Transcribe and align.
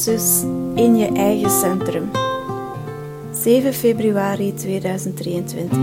versus 0.00 0.40
in 0.74 0.96
je 0.96 1.12
eigen 1.12 1.50
centrum. 1.50 2.10
7 3.32 3.74
februari 3.74 4.54
2023. 4.54 5.78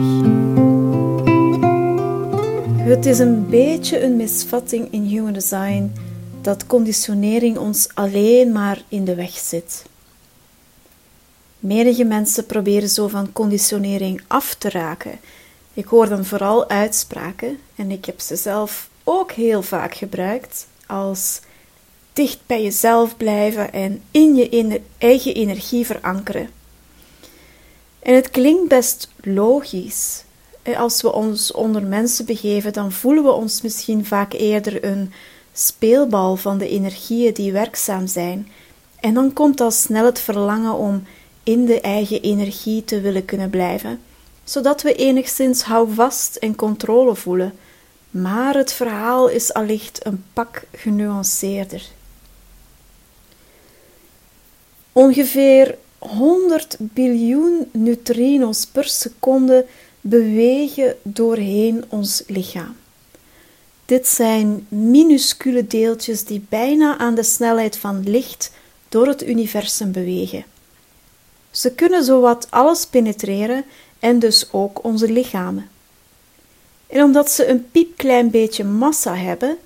Het 2.78 3.06
is 3.06 3.20
een 3.20 3.50
beetje 3.50 4.04
een 4.04 4.16
misvatting 4.16 4.92
in 4.92 5.04
Human 5.04 5.34
Design 5.34 5.94
dat 6.42 6.68
conditionering 6.68 7.58
ons 7.58 7.90
alleen 7.94 8.52
maar 8.52 8.82
in 8.88 9.06
de 9.06 9.16
weg 9.16 9.32
zit. 9.32 9.86
Menige 11.60 12.04
mensen 12.04 12.46
proberen 12.46 12.90
zo 12.90 13.08
van 13.08 13.34
conditionering 13.34 14.22
af 14.28 14.56
te 14.56 14.70
raken. 14.70 15.20
Ik 15.74 15.86
hoor 15.86 16.10
dan 16.10 16.26
vooral 16.26 16.70
uitspraken, 16.70 17.60
en 17.76 17.92
ik 17.92 18.06
heb 18.06 18.20
ze 18.20 18.36
zelf 18.36 18.90
ook 19.04 19.32
heel 19.32 19.62
vaak 19.62 19.94
gebruikt, 19.96 20.68
als 20.86 21.40
dicht 22.18 22.40
bij 22.46 22.64
jezelf 22.64 23.18
blijven 23.18 23.74
en 23.74 24.02
in 24.12 24.36
je 24.36 24.82
eigen 24.98 25.36
energie 25.36 25.86
verankeren. 25.86 26.50
En 28.00 28.16
het 28.16 28.30
klinkt 28.30 28.68
best 28.68 29.10
logisch. 29.22 30.24
Als 30.78 31.02
we 31.02 31.14
ons 31.14 31.52
onder 31.52 31.84
mensen 31.84 32.26
begeven, 32.26 32.74
dan 32.74 32.92
voelen 32.92 33.24
we 33.24 33.32
ons 33.32 33.62
misschien 33.62 34.06
vaak 34.06 34.34
eerder 34.34 34.84
een 34.84 35.14
speelbal 35.54 36.36
van 36.36 36.58
de 36.58 36.68
energieën 36.68 37.34
die 37.34 37.52
werkzaam 37.52 38.08
zijn. 38.08 38.48
En 39.00 39.14
dan 39.14 39.34
komt 39.34 39.62
al 39.62 39.72
snel 39.72 40.06
het 40.06 40.20
verlangen 40.20 40.74
om 40.74 41.04
in 41.44 41.66
de 41.66 41.82
eigen 41.82 42.22
energie 42.22 42.84
te 42.84 43.02
willen 43.02 43.26
kunnen 43.26 43.50
blijven, 43.50 44.00
zodat 44.44 44.82
we 44.82 44.96
enigszins 44.96 45.62
houvast 45.62 46.36
en 46.36 46.56
controle 46.56 47.16
voelen. 47.16 47.54
Maar 48.10 48.56
het 48.56 48.74
verhaal 48.74 49.28
is 49.28 49.54
allicht 49.54 50.06
een 50.06 50.24
pak 50.34 50.64
genuanceerder. 50.72 51.96
Ongeveer 54.98 55.78
100 55.98 56.76
biljoen 56.80 57.70
neutrinos 57.72 58.66
per 58.66 58.84
seconde 58.84 59.66
bewegen 60.02 60.96
doorheen 61.02 61.84
ons 61.88 62.24
lichaam. 62.28 62.76
Dit 63.86 64.08
zijn 64.08 64.66
minuscule 64.70 65.68
deeltjes 65.68 66.24
die 66.24 66.46
bijna 66.50 66.98
aan 66.98 67.16
de 67.16 67.24
snelheid 67.24 67.78
van 67.78 68.10
licht 68.10 68.52
door 68.90 69.08
het 69.08 69.28
universum 69.28 69.92
bewegen. 69.92 70.46
Ze 71.52 71.72
kunnen 71.72 72.04
zowat 72.04 72.48
alles 72.50 72.86
penetreren 72.86 73.66
en 74.00 74.20
dus 74.20 74.48
ook 74.52 74.84
onze 74.84 75.12
lichamen. 75.12 75.70
En 76.88 77.04
omdat 77.04 77.32
ze 77.32 77.48
een 77.48 77.72
piepklein 77.72 78.30
beetje 78.30 78.64
massa 78.64 79.16
hebben, 79.16 79.58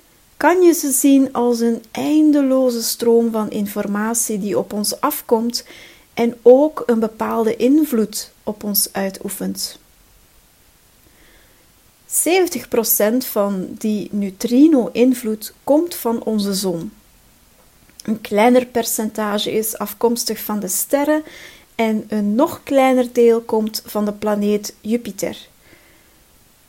kan 0.42 0.62
je 0.62 0.72
ze 0.72 0.90
zien 0.90 1.32
als 1.32 1.60
een 1.60 1.82
eindeloze 1.90 2.82
stroom 2.82 3.30
van 3.30 3.50
informatie 3.50 4.38
die 4.38 4.58
op 4.58 4.72
ons 4.72 5.00
afkomt 5.00 5.64
en 6.14 6.34
ook 6.42 6.82
een 6.86 6.98
bepaalde 6.98 7.56
invloed 7.56 8.32
op 8.42 8.64
ons 8.64 8.88
uitoefent. 8.92 9.78
70% 12.06 13.16
van 13.18 13.68
die 13.78 14.08
neutrino-invloed 14.12 15.54
komt 15.64 15.94
van 15.94 16.22
onze 16.22 16.54
zon. 16.54 16.92
Een 18.04 18.20
kleiner 18.20 18.66
percentage 18.66 19.52
is 19.52 19.78
afkomstig 19.78 20.40
van 20.40 20.60
de 20.60 20.68
sterren 20.68 21.22
en 21.74 22.04
een 22.08 22.34
nog 22.34 22.60
kleiner 22.62 23.12
deel 23.12 23.40
komt 23.40 23.82
van 23.84 24.04
de 24.04 24.12
planeet 24.12 24.74
Jupiter. 24.80 25.50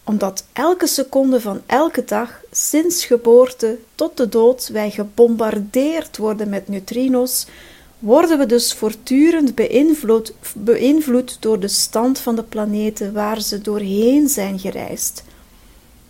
Omdat 0.04 0.46
elke 0.54 0.88
seconde 0.88 1.42
van 1.42 1.62
elke 1.66 2.04
dag, 2.06 2.42
sinds 2.52 3.06
geboorte 3.06 3.78
tot 3.96 4.18
de 4.18 4.30
dood, 4.30 4.68
wij 4.68 4.92
gebombardeerd 4.92 6.18
worden 6.18 6.50
met 6.50 6.68
neutrino's, 6.68 7.46
worden 8.00 8.38
we 8.38 8.46
dus 8.46 8.74
voortdurend 8.74 9.56
beïnvloed, 9.56 10.34
beïnvloed 10.56 11.38
door 11.40 11.60
de 11.60 11.68
stand 11.68 12.20
van 12.20 12.36
de 12.36 12.44
planeten 12.44 13.14
waar 13.14 13.42
ze 13.42 13.62
doorheen 13.62 14.30
zijn 14.30 14.60
gereisd. 14.60 15.24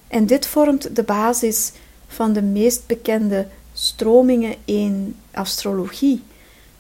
En 0.08 0.26
dit 0.26 0.46
vormt 0.46 0.96
de 0.96 1.04
basis 1.04 1.72
van 2.08 2.34
de 2.34 2.42
meest 2.42 2.88
bekende 2.88 3.48
stromingen 3.74 4.56
in 4.66 5.16
astrologie, 5.32 6.24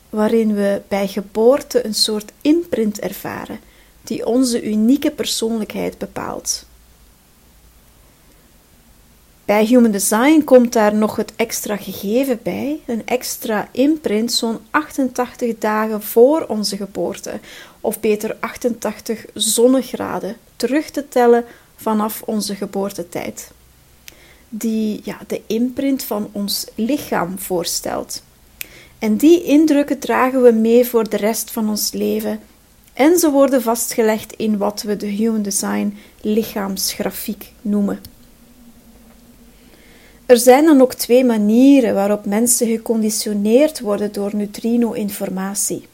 waarin 0.09 0.53
we 0.53 0.81
bij 0.87 1.07
geboorte 1.07 1.85
een 1.85 1.95
soort 1.95 2.31
imprint 2.41 2.99
ervaren 2.99 3.59
die 4.03 4.25
onze 4.25 4.63
unieke 4.63 5.11
persoonlijkheid 5.11 5.97
bepaalt. 5.97 6.65
Bij 9.45 9.65
Human 9.65 9.91
Design 9.91 10.41
komt 10.43 10.73
daar 10.73 10.95
nog 10.95 11.15
het 11.15 11.33
extra 11.35 11.77
gegeven 11.77 12.39
bij, 12.43 12.79
een 12.85 13.01
extra 13.05 13.67
imprint 13.71 14.31
zo'n 14.31 14.59
88 14.69 15.57
dagen 15.57 16.01
voor 16.01 16.45
onze 16.47 16.77
geboorte, 16.77 17.39
of 17.81 17.99
beter 17.99 18.37
88 18.39 19.25
zonnegraden, 19.33 20.35
terug 20.55 20.89
te 20.89 21.07
tellen 21.07 21.45
vanaf 21.75 22.21
onze 22.25 22.55
geboortetijd. 22.55 23.51
Die 24.49 25.01
ja, 25.03 25.17
de 25.27 25.41
imprint 25.47 26.03
van 26.03 26.29
ons 26.31 26.67
lichaam 26.75 27.39
voorstelt. 27.39 28.23
En 28.99 29.17
die 29.17 29.43
indrukken 29.43 29.99
dragen 29.99 30.43
we 30.43 30.51
mee 30.51 30.85
voor 30.85 31.09
de 31.09 31.17
rest 31.17 31.51
van 31.51 31.69
ons 31.69 31.91
leven. 31.91 32.39
En 32.93 33.17
ze 33.17 33.31
worden 33.31 33.61
vastgelegd 33.61 34.33
in 34.33 34.57
wat 34.57 34.81
we 34.81 34.97
de 34.97 35.05
Human 35.05 35.41
Design 35.41 35.97
lichaamsgrafiek 36.21 37.51
noemen. 37.61 38.12
Er 40.33 40.39
zijn 40.39 40.65
dan 40.65 40.81
ook 40.81 40.93
twee 40.93 41.23
manieren 41.23 41.93
waarop 41.93 42.25
mensen 42.25 42.67
geconditioneerd 42.67 43.79
worden 43.79 44.11
door 44.11 44.35
neutrino-informatie. 44.35 45.87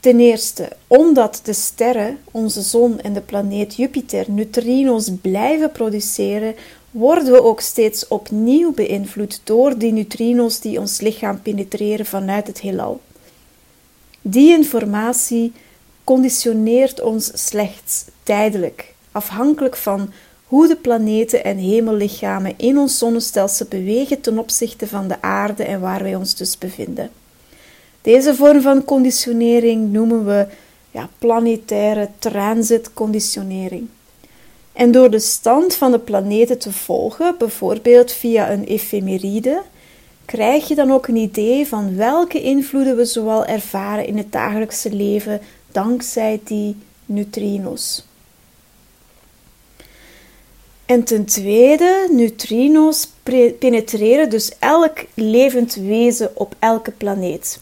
Ten 0.00 0.20
eerste, 0.20 0.68
omdat 0.86 1.40
de 1.44 1.52
sterren, 1.52 2.18
onze 2.30 2.62
zon 2.62 3.00
en 3.00 3.12
de 3.12 3.20
planeet 3.20 3.76
Jupiter 3.76 4.24
neutrino's 4.28 5.10
blijven 5.20 5.72
produceren, 5.72 6.54
worden 6.90 7.32
we 7.32 7.42
ook 7.42 7.60
steeds 7.60 8.08
opnieuw 8.08 8.72
beïnvloed 8.72 9.40
door 9.44 9.78
die 9.78 9.92
neutrino's 9.92 10.60
die 10.60 10.80
ons 10.80 11.00
lichaam 11.00 11.42
penetreren 11.42 12.06
vanuit 12.06 12.46
het 12.46 12.60
heelal. 12.60 13.00
Die 14.22 14.52
informatie 14.52 15.52
conditioneert 16.04 17.00
ons 17.00 17.30
slechts 17.34 18.04
tijdelijk, 18.22 18.94
afhankelijk 19.12 19.76
van 19.76 20.12
hoe 20.56 20.68
de 20.68 20.76
planeten 20.76 21.44
en 21.44 21.56
hemellichamen 21.56 22.54
in 22.56 22.78
ons 22.78 22.98
zonnestelsel 22.98 23.66
bewegen 23.68 24.20
ten 24.20 24.38
opzichte 24.38 24.86
van 24.86 25.08
de 25.08 25.22
aarde 25.22 25.64
en 25.64 25.80
waar 25.80 26.02
wij 26.02 26.14
ons 26.14 26.34
dus 26.34 26.58
bevinden. 26.58 27.10
Deze 28.02 28.34
vorm 28.34 28.60
van 28.60 28.84
conditionering 28.84 29.92
noemen 29.92 30.24
we 30.24 30.46
ja, 30.90 31.08
planetaire 31.18 32.08
transitconditionering. 32.18 33.88
En 34.72 34.90
door 34.90 35.10
de 35.10 35.18
stand 35.18 35.74
van 35.74 35.90
de 35.90 35.98
planeten 35.98 36.58
te 36.58 36.72
volgen, 36.72 37.34
bijvoorbeeld 37.38 38.12
via 38.12 38.50
een 38.50 38.64
efemeride, 38.64 39.62
krijg 40.24 40.68
je 40.68 40.74
dan 40.74 40.90
ook 40.90 41.06
een 41.06 41.16
idee 41.16 41.66
van 41.66 41.96
welke 41.96 42.42
invloeden 42.42 42.96
we 42.96 43.04
zoal 43.04 43.44
ervaren 43.44 44.06
in 44.06 44.16
het 44.16 44.32
dagelijkse 44.32 44.92
leven 44.92 45.40
dankzij 45.72 46.40
die 46.44 46.76
neutrino's. 47.06 48.04
En 50.86 51.04
ten 51.04 51.24
tweede, 51.24 52.08
neutrino's 52.10 53.08
penetreren 53.58 54.30
dus 54.30 54.52
elk 54.58 55.04
levend 55.14 55.74
wezen 55.74 56.30
op 56.34 56.54
elke 56.58 56.90
planeet. 56.90 57.60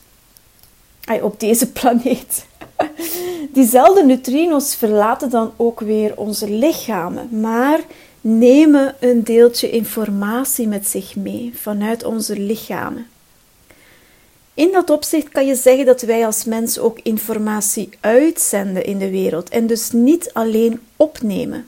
Ay, 1.04 1.20
op 1.20 1.40
deze 1.40 1.70
planeet. 1.80 2.44
Diezelfde 3.52 4.04
neutrino's 4.04 4.74
verlaten 4.74 5.30
dan 5.30 5.52
ook 5.56 5.80
weer 5.80 6.16
onze 6.16 6.50
lichamen, 6.50 7.40
maar 7.40 7.80
nemen 8.20 8.94
een 9.00 9.24
deeltje 9.24 9.70
informatie 9.70 10.68
met 10.68 10.86
zich 10.86 11.16
mee 11.16 11.52
vanuit 11.60 12.04
onze 12.04 12.38
lichamen. 12.38 13.06
In 14.54 14.72
dat 14.72 14.90
opzicht 14.90 15.28
kan 15.28 15.46
je 15.46 15.54
zeggen 15.54 15.86
dat 15.86 16.02
wij 16.02 16.26
als 16.26 16.44
mens 16.44 16.78
ook 16.78 16.98
informatie 17.02 17.88
uitzenden 18.00 18.84
in 18.84 18.98
de 18.98 19.10
wereld 19.10 19.48
en 19.48 19.66
dus 19.66 19.90
niet 19.90 20.30
alleen 20.32 20.80
opnemen. 20.96 21.66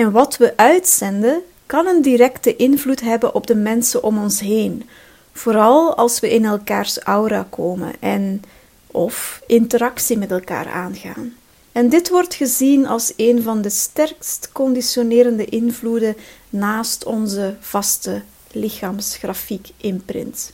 En 0.00 0.10
wat 0.10 0.36
we 0.36 0.56
uitzenden 0.56 1.42
kan 1.66 1.86
een 1.86 2.02
directe 2.02 2.56
invloed 2.56 3.00
hebben 3.00 3.34
op 3.34 3.46
de 3.46 3.54
mensen 3.54 4.02
om 4.02 4.18
ons 4.18 4.40
heen, 4.40 4.88
vooral 5.32 5.96
als 5.96 6.20
we 6.20 6.30
in 6.30 6.44
elkaars 6.44 6.98
aura 6.98 7.46
komen 7.50 7.92
en 7.98 8.42
of 8.86 9.42
interactie 9.46 10.18
met 10.18 10.30
elkaar 10.30 10.68
aangaan. 10.68 11.36
En 11.72 11.88
dit 11.88 12.08
wordt 12.08 12.34
gezien 12.34 12.86
als 12.86 13.12
een 13.16 13.42
van 13.42 13.62
de 13.62 13.70
sterkst 13.70 14.50
conditionerende 14.52 15.44
invloeden 15.44 16.16
naast 16.50 17.04
onze 17.04 17.56
vaste 17.60 18.22
lichaamsgrafiek 18.52 19.68
imprint. 19.76 20.52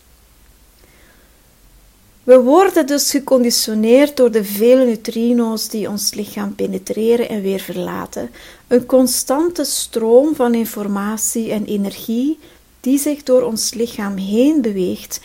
We 2.27 2.41
worden 2.41 2.87
dus 2.87 3.11
geconditioneerd 3.11 4.17
door 4.17 4.31
de 4.31 4.45
vele 4.45 4.85
neutrino's 4.85 5.69
die 5.69 5.89
ons 5.89 6.15
lichaam 6.15 6.55
penetreren 6.55 7.29
en 7.29 7.43
weer 7.43 7.61
verlaten. 7.61 8.31
Een 8.69 8.87
constante 8.87 9.65
stroom 9.65 10.35
van 10.35 10.55
informatie 10.55 11.51
en 11.51 11.65
energie 11.65 12.39
die 12.81 12.99
zich 12.99 13.23
door 13.23 13.43
ons 13.43 13.75
lichaam 13.75 14.17
heen 14.17 14.61
beweegt 14.61 15.21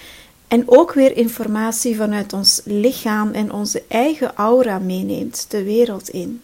en 0.48 0.63
ook 0.65 0.94
weer 0.94 1.18
informatie 1.18 1.95
vanuit 1.95 2.33
ons 2.33 2.62
lichaam 2.65 3.31
en 3.31 3.51
onze 3.51 3.83
eigen 3.88 4.36
aura 4.36 4.80
meeneemt 4.80 5.45
de 5.50 5.63
wereld 5.63 6.09
in. 6.09 6.42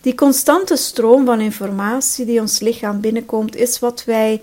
Die 0.00 0.14
constante 0.14 0.76
stroom 0.76 1.24
van 1.24 1.40
informatie 1.40 2.24
die 2.24 2.40
ons 2.40 2.60
lichaam 2.60 3.00
binnenkomt, 3.00 3.56
is 3.56 3.78
wat 3.78 4.04
wij 4.04 4.40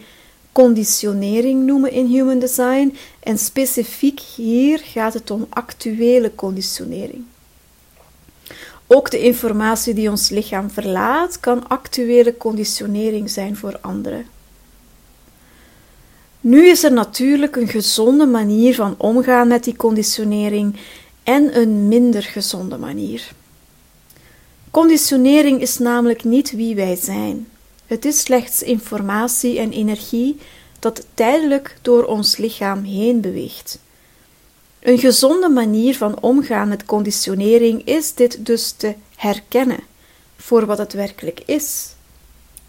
conditionering 0.52 1.66
noemen 1.66 1.92
in 1.92 2.06
human 2.06 2.40
design. 2.40 2.98
En 3.20 3.38
specifiek 3.38 4.20
hier 4.20 4.80
gaat 4.80 5.14
het 5.14 5.32
om 5.32 5.48
actuele 5.50 6.36
conditionering. 6.36 7.24
Ook 8.88 9.12
de 9.12 9.20
informatie 9.20 9.94
die 9.94 10.10
ons 10.10 10.30
lichaam 10.30 10.70
verlaat, 10.70 11.40
kan 11.40 11.68
actuele 11.68 12.38
conditionering 12.38 13.30
zijn 13.30 13.56
voor 13.58 13.78
anderen. 13.82 14.26
Nu 16.42 16.68
is 16.68 16.84
er 16.84 16.94
natuurlijk 16.94 17.56
een 17.56 17.68
gezonde 17.68 18.26
manier 18.26 18.76
van 18.76 18.96
omgaan 18.98 19.48
met 19.48 19.64
die 19.64 19.76
conditionering 19.76 20.76
en 21.24 21.58
een 21.58 21.88
minder 21.88 22.24
gezonde 22.24 22.78
manier. 22.78 23.32
Conditionering 24.72 25.62
is 25.62 25.78
namelijk 25.78 26.24
niet 26.24 26.52
wie 26.52 26.76
wij 26.76 26.96
zijn. 26.96 27.48
Het 27.92 28.06
is 28.06 28.20
slechts 28.20 28.64
informatie 28.64 29.60
en 29.60 29.72
energie 29.72 30.38
dat 30.80 31.06
tijdelijk 31.14 31.78
door 31.82 32.04
ons 32.04 32.38
lichaam 32.38 32.84
heen 32.84 33.22
beweegt. 33.22 33.80
Een 34.80 34.98
gezonde 34.98 35.50
manier 35.50 35.98
van 35.98 36.22
omgaan 36.22 36.68
met 36.68 36.86
conditionering 36.86 37.86
is 37.86 38.14
dit 38.14 38.46
dus 38.46 38.72
te 38.72 38.96
herkennen 39.16 39.80
voor 40.38 40.66
wat 40.66 40.78
het 40.78 40.94
werkelijk 40.94 41.42
is. 41.46 41.96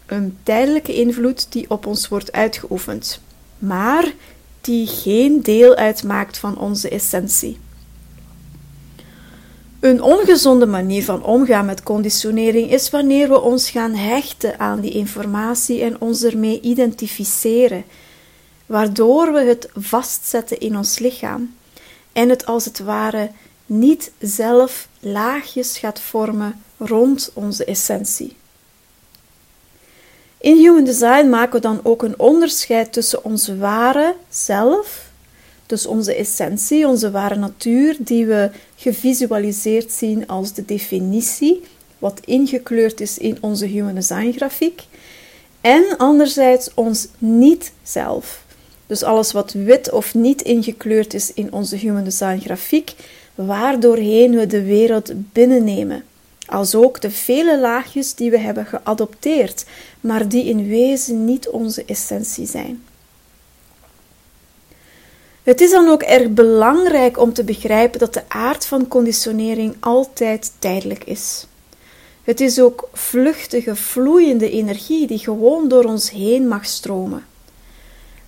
Een 0.05 0.37
tijdelijke 0.43 0.93
invloed 0.93 1.51
die 1.51 1.69
op 1.69 1.85
ons 1.85 2.07
wordt 2.07 2.31
uitgeoefend, 2.31 3.19
maar 3.57 4.13
die 4.61 4.87
geen 4.87 5.41
deel 5.41 5.75
uitmaakt 5.75 6.37
van 6.37 6.57
onze 6.57 6.89
essentie. 6.89 7.59
Een 9.83 10.01
ongezonde 10.01 10.65
manier 10.65 11.03
van 11.03 11.23
omgaan 11.23 11.65
met 11.65 11.83
conditionering 11.83 12.71
is 12.71 12.89
wanneer 12.89 13.27
we 13.29 13.41
ons 13.41 13.69
gaan 13.69 13.93
hechten 13.93 14.59
aan 14.59 14.79
die 14.79 14.91
informatie 14.91 15.81
en 15.81 16.01
ons 16.01 16.23
ermee 16.23 16.61
identificeren, 16.61 17.83
waardoor 18.65 19.33
we 19.33 19.39
het 19.39 19.69
vastzetten 19.75 20.59
in 20.59 20.77
ons 20.77 20.99
lichaam 20.99 21.55
en 22.13 22.29
het 22.29 22.45
als 22.45 22.65
het 22.65 22.79
ware 22.79 23.31
niet 23.65 24.11
zelf 24.19 24.87
laagjes 24.99 25.77
gaat 25.77 25.99
vormen 25.99 26.61
rond 26.77 27.31
onze 27.33 27.65
essentie. 27.65 28.35
In 30.37 30.57
Human 30.57 30.83
Design 30.83 31.29
maken 31.29 31.53
we 31.53 31.59
dan 31.59 31.79
ook 31.83 32.03
een 32.03 32.19
onderscheid 32.19 32.93
tussen 32.93 33.23
onze 33.23 33.57
ware 33.57 34.15
zelf 34.29 35.11
dus 35.65 35.85
onze 35.85 36.15
essentie, 36.15 36.87
onze 36.87 37.11
ware 37.11 37.35
natuur, 37.35 37.95
die 37.99 38.25
we 38.25 38.49
gevisualiseerd 38.75 39.91
zien 39.91 40.27
als 40.27 40.53
de 40.53 40.65
definitie, 40.65 41.61
wat 41.99 42.19
ingekleurd 42.25 43.01
is 43.01 43.17
in 43.17 43.37
onze 43.41 43.65
Human 43.65 43.95
Design 43.95 44.31
grafiek. 44.31 44.81
En 45.61 45.97
anderzijds 45.97 46.69
ons 46.73 47.07
niet-zelf. 47.17 48.43
Dus 48.87 49.03
alles 49.03 49.31
wat 49.31 49.51
wit 49.51 49.91
of 49.91 50.13
niet 50.13 50.41
ingekleurd 50.41 51.13
is 51.13 51.33
in 51.33 51.53
onze 51.53 51.75
Human 51.75 52.03
Design 52.03 52.39
grafiek, 52.39 52.93
waardoorheen 53.35 54.35
we 54.35 54.47
de 54.47 54.63
wereld 54.63 55.11
binnennemen. 55.15 56.03
Als 56.45 56.75
ook 56.75 57.01
de 57.01 57.11
vele 57.11 57.59
laagjes 57.59 58.15
die 58.15 58.31
we 58.31 58.37
hebben 58.37 58.65
geadopteerd, 58.65 59.65
maar 60.01 60.27
die 60.27 60.45
in 60.45 60.67
wezen 60.67 61.25
niet 61.25 61.49
onze 61.49 61.85
essentie 61.85 62.47
zijn. 62.47 62.83
Het 65.43 65.61
is 65.61 65.71
dan 65.71 65.87
ook 65.87 66.01
erg 66.01 66.29
belangrijk 66.29 67.19
om 67.19 67.33
te 67.33 67.43
begrijpen 67.43 67.99
dat 67.99 68.13
de 68.13 68.23
aard 68.27 68.65
van 68.65 68.87
conditionering 68.87 69.75
altijd 69.79 70.51
tijdelijk 70.59 71.03
is. 71.03 71.47
Het 72.23 72.41
is 72.41 72.61
ook 72.61 72.89
vluchtige, 72.93 73.75
vloeiende 73.75 74.49
energie 74.49 75.07
die 75.07 75.19
gewoon 75.19 75.67
door 75.67 75.83
ons 75.83 76.11
heen 76.11 76.47
mag 76.47 76.65
stromen. 76.65 77.25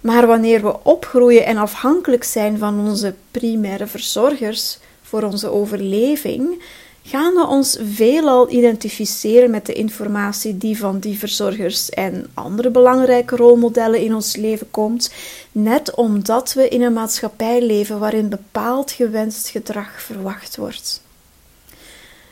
Maar 0.02 0.28
wanneer 0.28 0.62
we 0.62 0.84
opgroeien 0.84 1.46
en 1.46 1.58
afhankelijk 1.58 2.24
zijn 2.24 2.58
van 2.58 2.88
onze 2.88 3.14
primaire 3.32 3.88
verzorgers 3.88 4.78
voor 5.02 5.24
onze 5.24 5.50
overleving, 5.50 6.64
gaan 7.08 7.34
we 7.34 7.48
ons 7.48 7.78
veelal 7.94 8.52
identificeren 8.52 9.50
met 9.50 9.66
de 9.66 9.74
informatie 9.74 10.58
die 10.58 10.78
van 10.78 11.00
die 11.00 11.18
verzorgers 11.18 11.90
en 11.90 12.28
andere 12.34 12.70
belangrijke 12.70 13.36
rolmodellen 13.36 14.00
in 14.00 14.16
ons 14.16 14.36
leven 14.36 14.72
komt, 14.72 15.12
net 15.52 15.94
omdat 15.94 16.54
we 16.54 16.68
in 16.68 16.82
een 16.82 16.94
maatschappij 16.94 17.62
leven 17.62 18.00
waarin 18.00 18.30
bepaald 18.30 18.92
gewenst 18.92 19.50
gedrag 19.50 20.02
verwacht 20.02 20.56
wordt. 20.56 21.02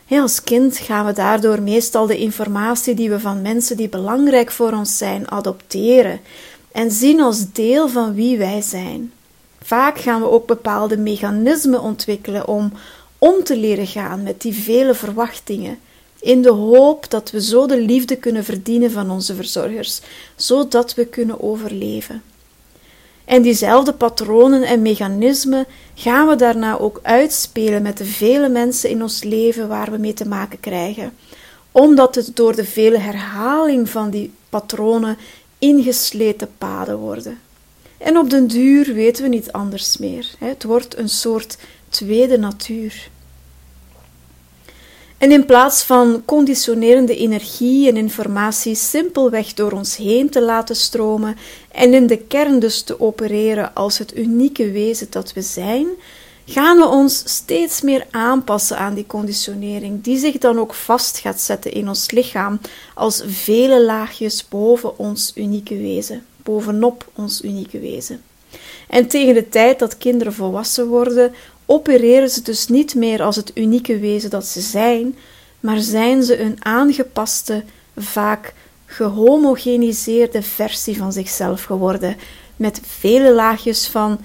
als 0.08 0.42
kind 0.42 0.78
gaan 0.78 1.06
we 1.06 1.12
daardoor 1.12 1.62
meestal 1.62 2.06
de 2.06 2.18
informatie 2.18 2.94
die 2.94 3.10
we 3.10 3.20
van 3.20 3.42
mensen 3.42 3.76
die 3.76 3.88
belangrijk 3.88 4.50
voor 4.50 4.72
ons 4.72 4.98
zijn 4.98 5.30
adopteren 5.30 6.20
en 6.72 6.90
zien 6.90 7.20
als 7.20 7.52
deel 7.52 7.88
van 7.88 8.14
wie 8.14 8.38
wij 8.38 8.60
zijn. 8.60 9.12
Vaak 9.62 9.98
gaan 9.98 10.20
we 10.20 10.30
ook 10.30 10.46
bepaalde 10.46 10.96
mechanismen 10.96 11.80
ontwikkelen 11.80 12.48
om 12.48 12.72
om 13.24 13.44
te 13.44 13.56
leren 13.56 13.86
gaan 13.86 14.22
met 14.22 14.40
die 14.40 14.54
vele 14.54 14.94
verwachtingen, 14.94 15.78
in 16.20 16.42
de 16.42 16.50
hoop 16.50 17.10
dat 17.10 17.30
we 17.30 17.42
zo 17.42 17.66
de 17.66 17.80
liefde 17.80 18.16
kunnen 18.16 18.44
verdienen 18.44 18.90
van 18.90 19.10
onze 19.10 19.34
verzorgers, 19.34 20.00
zodat 20.36 20.94
we 20.94 21.06
kunnen 21.06 21.42
overleven. 21.42 22.22
En 23.24 23.42
diezelfde 23.42 23.92
patronen 23.92 24.62
en 24.62 24.82
mechanismen 24.82 25.66
gaan 25.94 26.28
we 26.28 26.36
daarna 26.36 26.78
ook 26.78 27.00
uitspelen 27.02 27.82
met 27.82 27.96
de 27.96 28.04
vele 28.04 28.48
mensen 28.48 28.90
in 28.90 29.02
ons 29.02 29.22
leven 29.22 29.68
waar 29.68 29.90
we 29.90 29.98
mee 29.98 30.14
te 30.14 30.28
maken 30.28 30.60
krijgen, 30.60 31.12
omdat 31.72 32.14
het 32.14 32.36
door 32.36 32.56
de 32.56 32.64
vele 32.64 32.98
herhaling 32.98 33.88
van 33.88 34.10
die 34.10 34.32
patronen 34.48 35.16
ingesleten 35.58 36.48
paden 36.58 36.98
worden. 36.98 37.38
En 37.98 38.16
op 38.16 38.30
den 38.30 38.46
duur 38.46 38.94
weten 38.94 39.22
we 39.22 39.28
niet 39.28 39.52
anders 39.52 39.96
meer. 39.96 40.30
Het 40.38 40.64
wordt 40.64 40.98
een 40.98 41.08
soort 41.08 41.56
tweede 41.88 42.38
natuur. 42.38 43.12
En 45.24 45.32
in 45.32 45.46
plaats 45.46 45.82
van 45.82 46.22
conditionerende 46.24 47.16
energie 47.16 47.88
en 47.88 47.96
informatie 47.96 48.74
simpelweg 48.74 49.54
door 49.54 49.72
ons 49.72 49.96
heen 49.96 50.30
te 50.30 50.42
laten 50.42 50.76
stromen 50.76 51.36
en 51.72 51.94
in 51.94 52.06
de 52.06 52.16
kern 52.16 52.58
dus 52.58 52.82
te 52.82 53.00
opereren 53.00 53.74
als 53.74 53.98
het 53.98 54.16
unieke 54.16 54.70
wezen 54.70 55.06
dat 55.10 55.32
we 55.32 55.42
zijn, 55.42 55.86
gaan 56.46 56.78
we 56.78 56.86
ons 56.86 57.22
steeds 57.24 57.80
meer 57.80 58.06
aanpassen 58.10 58.78
aan 58.78 58.94
die 58.94 59.06
conditionering, 59.06 60.02
die 60.02 60.18
zich 60.18 60.38
dan 60.38 60.58
ook 60.58 60.74
vast 60.74 61.18
gaat 61.18 61.40
zetten 61.40 61.72
in 61.72 61.88
ons 61.88 62.10
lichaam 62.10 62.60
als 62.94 63.22
vele 63.26 63.84
laagjes 63.84 64.48
boven 64.48 64.98
ons 64.98 65.32
unieke 65.34 65.76
wezen, 65.76 66.24
bovenop 66.42 67.10
ons 67.14 67.42
unieke 67.42 67.78
wezen. 67.78 68.22
En 68.88 69.06
tegen 69.06 69.34
de 69.34 69.48
tijd 69.48 69.78
dat 69.78 69.98
kinderen 69.98 70.32
volwassen 70.32 70.86
worden, 70.86 71.34
opereren 71.66 72.30
ze 72.30 72.42
dus 72.42 72.68
niet 72.68 72.94
meer 72.94 73.22
als 73.22 73.36
het 73.36 73.50
unieke 73.54 73.98
wezen 73.98 74.30
dat 74.30 74.46
ze 74.46 74.60
zijn, 74.60 75.16
maar 75.60 75.80
zijn 75.80 76.22
ze 76.22 76.40
een 76.40 76.64
aangepaste, 76.64 77.64
vaak 77.96 78.54
gehomogeniseerde 78.86 80.42
versie 80.42 80.96
van 80.96 81.12
zichzelf 81.12 81.64
geworden, 81.64 82.16
met 82.56 82.80
vele 82.82 83.32
laagjes 83.32 83.86
van 83.86 84.18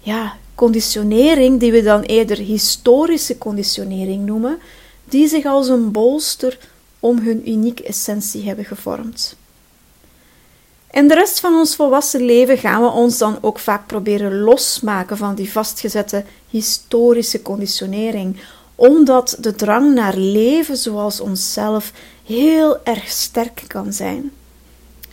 ja, 0.00 0.36
conditionering, 0.54 1.60
die 1.60 1.72
we 1.72 1.82
dan 1.82 2.02
eerder 2.02 2.36
historische 2.36 3.38
conditionering 3.38 4.26
noemen, 4.26 4.58
die 5.04 5.28
zich 5.28 5.44
als 5.44 5.68
een 5.68 5.92
bolster 5.92 6.58
om 7.00 7.18
hun 7.18 7.50
unieke 7.50 7.82
essentie 7.82 8.44
hebben 8.44 8.64
gevormd. 8.64 9.36
En 10.94 11.08
de 11.08 11.14
rest 11.14 11.40
van 11.40 11.54
ons 11.54 11.76
volwassen 11.76 12.24
leven 12.24 12.58
gaan 12.58 12.82
we 12.82 12.88
ons 12.88 13.18
dan 13.18 13.38
ook 13.40 13.58
vaak 13.58 13.86
proberen 13.86 14.40
losmaken 14.40 15.16
van 15.16 15.34
die 15.34 15.52
vastgezette 15.52 16.24
historische 16.48 17.42
conditionering, 17.42 18.36
omdat 18.74 19.36
de 19.40 19.54
drang 19.54 19.94
naar 19.94 20.16
leven 20.16 20.76
zoals 20.76 21.20
onszelf 21.20 21.92
heel 22.24 22.84
erg 22.84 23.08
sterk 23.08 23.64
kan 23.66 23.92
zijn. 23.92 24.30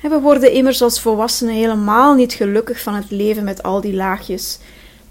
We 0.01 0.19
worden 0.19 0.51
immers 0.51 0.81
als 0.81 1.01
volwassenen 1.01 1.53
helemaal 1.53 2.13
niet 2.13 2.33
gelukkig 2.33 2.81
van 2.81 2.93
het 2.93 3.11
leven 3.11 3.43
met 3.43 3.63
al 3.63 3.81
die 3.81 3.93
laagjes. 3.93 4.57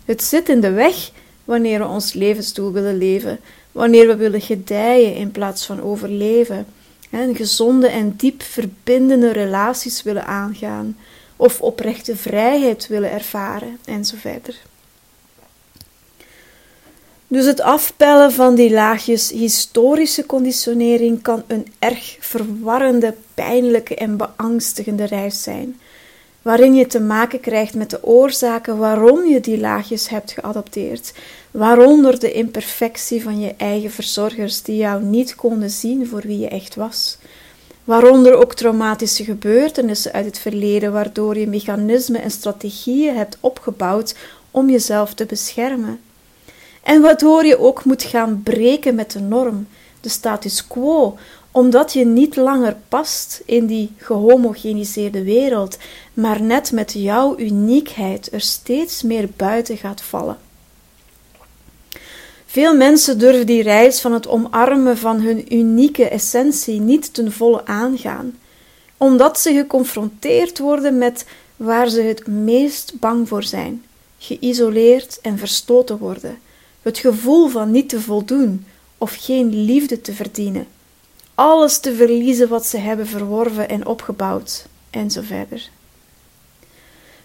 Het 0.04 0.22
zit 0.22 0.48
in 0.48 0.60
de 0.60 0.70
weg 0.70 1.10
wanneer 1.44 1.78
we 1.78 1.86
ons 1.86 2.12
levensdoel 2.12 2.72
willen 2.72 2.98
leven, 2.98 3.40
wanneer 3.72 4.06
we 4.06 4.16
willen 4.16 4.40
gedijen 4.40 5.14
in 5.14 5.30
plaats 5.30 5.66
van 5.66 5.82
overleven 5.82 6.66
en 7.11 7.37
gezonde 7.37 7.88
en 7.88 8.14
diep 8.17 8.43
verbindende 8.43 9.33
relaties 9.33 10.02
willen 10.02 10.26
aangaan, 10.26 10.97
of 11.37 11.61
oprechte 11.61 12.17
vrijheid 12.17 12.87
willen 12.87 13.11
ervaren, 13.11 13.79
en 13.85 14.05
zo 14.05 14.17
verder. 14.19 14.57
Dus 17.26 17.47
het 17.47 17.61
afpellen 17.61 18.33
van 18.33 18.55
die 18.55 18.71
laagjes 18.71 19.31
historische 19.31 20.26
conditionering 20.26 21.23
kan 21.23 21.43
een 21.47 21.73
erg 21.79 22.17
verwarrende, 22.21 23.14
pijnlijke 23.35 23.95
en 23.95 24.17
beangstigende 24.17 25.05
reis 25.05 25.43
zijn. 25.43 25.81
Waarin 26.42 26.75
je 26.75 26.87
te 26.87 27.00
maken 27.00 27.40
krijgt 27.40 27.75
met 27.75 27.90
de 27.90 28.04
oorzaken 28.04 28.78
waarom 28.78 29.25
je 29.25 29.40
die 29.40 29.59
laagjes 29.59 30.09
hebt 30.09 30.32
geadopteerd, 30.32 31.12
waaronder 31.50 32.18
de 32.18 32.32
imperfectie 32.32 33.23
van 33.23 33.40
je 33.40 33.54
eigen 33.56 33.90
verzorgers 33.90 34.62
die 34.62 34.76
jou 34.76 35.02
niet 35.02 35.35
konden 35.35 35.70
zien 35.70 36.06
voor 36.06 36.20
wie 36.20 36.38
je 36.38 36.49
echt 36.49 36.75
was. 36.75 37.18
Waaronder 37.85 38.35
ook 38.35 38.54
traumatische 38.54 39.25
gebeurtenissen 39.25 40.12
uit 40.12 40.25
het 40.25 40.38
verleden, 40.38 40.92
waardoor 40.92 41.38
je 41.38 41.47
mechanismen 41.47 42.23
en 42.23 42.30
strategieën 42.30 43.16
hebt 43.16 43.37
opgebouwd 43.40 44.14
om 44.50 44.70
jezelf 44.70 45.14
te 45.14 45.26
beschermen. 45.26 46.00
En 46.82 47.00
waardoor 47.00 47.44
je 47.44 47.59
ook 47.59 47.85
moet 47.85 48.02
gaan 48.02 48.42
breken 48.42 48.94
met 48.94 49.11
de 49.11 49.20
norm, 49.20 49.66
de 50.00 50.09
status 50.09 50.66
quo, 50.66 51.18
omdat 51.52 51.92
je 51.92 52.04
niet 52.04 52.37
langer 52.37 52.76
past 52.88 53.42
in 53.45 53.66
die 53.66 53.92
gehomogeniseerde 53.97 55.23
wereld, 55.23 55.78
maar 56.14 56.42
net 56.42 56.73
met 56.73 56.92
jouw 56.92 57.38
uniekheid 57.38 58.33
er 58.33 58.40
steeds 58.40 59.02
meer 59.02 59.28
buiten 59.37 59.76
gaat 59.76 60.02
vallen. 60.02 60.38
Veel 62.47 62.76
mensen 62.76 63.19
durven 63.19 63.47
die 63.47 63.62
reis 63.62 64.00
van 64.00 64.12
het 64.12 64.28
omarmen 64.28 64.99
van 64.99 65.21
hun 65.21 65.54
unieke 65.54 66.09
essentie 66.09 66.80
niet 66.80 67.14
ten 67.14 67.33
volle 67.33 67.66
aangaan, 67.66 68.38
omdat 68.97 69.40
ze 69.40 69.52
geconfronteerd 69.52 70.59
worden 70.59 70.99
met 70.99 71.26
waar 71.57 71.88
ze 71.88 72.00
het 72.00 72.26
meest 72.26 72.92
bang 72.99 73.28
voor 73.28 73.42
zijn: 73.42 73.85
geïsoleerd 74.19 75.19
en 75.23 75.38
verstoten 75.38 75.99
worden, 75.99 76.38
het 76.83 76.99
gevoel 76.99 77.49
van 77.49 77.71
niet 77.71 77.88
te 77.88 78.00
voldoen 78.00 78.66
of 78.99 79.16
geen 79.21 79.64
liefde 79.64 80.00
te 80.00 80.12
verdienen 80.12 80.66
alles 81.40 81.78
te 81.78 81.94
verliezen 81.94 82.49
wat 82.49 82.66
ze 82.66 82.76
hebben 82.76 83.06
verworven 83.06 83.68
en 83.68 83.87
opgebouwd, 83.87 84.66
en 84.90 85.11
zo 85.11 85.20
verder. 85.23 85.70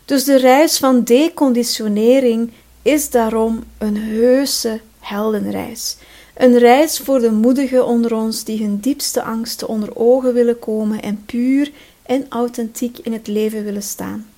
Dus 0.05 0.23
de 0.23 0.37
reis 0.37 0.77
van 0.77 1.03
deconditionering 1.03 2.51
is 2.81 3.09
daarom 3.09 3.63
een 3.77 3.97
heuse 3.97 4.79
heldenreis. 4.99 5.97
Een 6.33 6.57
reis 6.57 6.99
voor 6.99 7.19
de 7.19 7.31
moedigen 7.31 7.85
onder 7.85 8.15
ons 8.15 8.43
die 8.43 8.63
hun 8.63 8.79
diepste 8.79 9.23
angsten 9.23 9.67
onder 9.67 9.95
ogen 9.95 10.33
willen 10.33 10.59
komen 10.59 11.01
en 11.01 11.23
puur 11.25 11.71
en 12.05 12.25
authentiek 12.29 12.97
in 12.97 13.13
het 13.13 13.27
leven 13.27 13.63
willen 13.63 13.83
staan. 13.83 14.29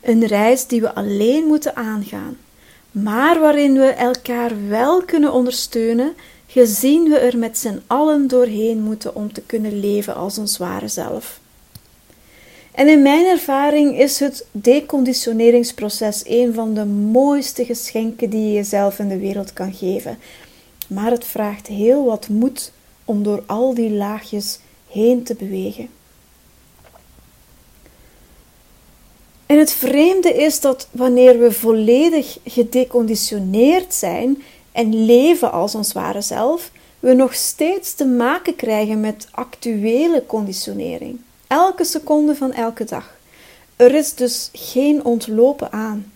Een 0.00 0.26
reis 0.26 0.66
die 0.66 0.80
we 0.80 0.94
alleen 0.94 1.44
moeten 1.44 1.76
aangaan, 1.76 2.36
maar 2.90 3.40
waarin 3.40 3.72
we 3.72 3.86
elkaar 3.86 4.68
wel 4.68 5.02
kunnen 5.02 5.32
ondersteunen 5.32 6.14
gezien 6.52 7.08
we 7.08 7.16
er 7.16 7.38
met 7.38 7.58
z'n 7.58 7.82
allen 7.86 8.28
doorheen 8.28 8.82
moeten 8.82 9.14
om 9.14 9.32
te 9.32 9.40
kunnen 9.40 9.80
leven 9.80 10.14
als 10.14 10.38
ons 10.38 10.58
ware 10.58 10.88
zelf. 10.88 11.40
En 12.72 12.88
in 12.88 13.02
mijn 13.02 13.26
ervaring 13.26 13.98
is 13.98 14.20
het 14.20 14.46
deconditioneringsproces 14.52 16.22
een 16.26 16.54
van 16.54 16.74
de 16.74 16.84
mooiste 16.84 17.64
geschenken 17.64 18.30
die 18.30 18.46
je 18.46 18.52
jezelf 18.52 18.98
in 18.98 19.08
de 19.08 19.18
wereld 19.18 19.52
kan 19.52 19.72
geven. 19.72 20.18
Maar 20.86 21.10
het 21.10 21.24
vraagt 21.24 21.66
heel 21.66 22.04
wat 22.04 22.28
moed 22.28 22.72
om 23.04 23.22
door 23.22 23.42
al 23.46 23.74
die 23.74 23.90
laagjes 23.90 24.58
heen 24.88 25.22
te 25.22 25.34
bewegen. 25.34 25.88
En 29.46 29.58
het 29.58 29.72
vreemde 29.72 30.34
is 30.34 30.60
dat 30.60 30.88
wanneer 30.90 31.38
we 31.38 31.52
volledig 31.52 32.38
gedeconditioneerd 32.44 33.94
zijn, 33.94 34.42
en 34.72 35.04
leven 35.04 35.52
als 35.52 35.74
ons 35.74 35.92
ware 35.92 36.20
zelf, 36.20 36.70
we 37.00 37.12
nog 37.12 37.34
steeds 37.34 37.94
te 37.94 38.04
maken 38.06 38.56
krijgen 38.56 39.00
met 39.00 39.28
actuele 39.30 40.26
conditionering. 40.26 41.20
Elke 41.46 41.84
seconde 41.84 42.34
van 42.34 42.52
elke 42.52 42.84
dag. 42.84 43.18
Er 43.76 43.94
is 43.94 44.14
dus 44.14 44.48
geen 44.52 45.04
ontlopen 45.04 45.72
aan. 45.72 46.12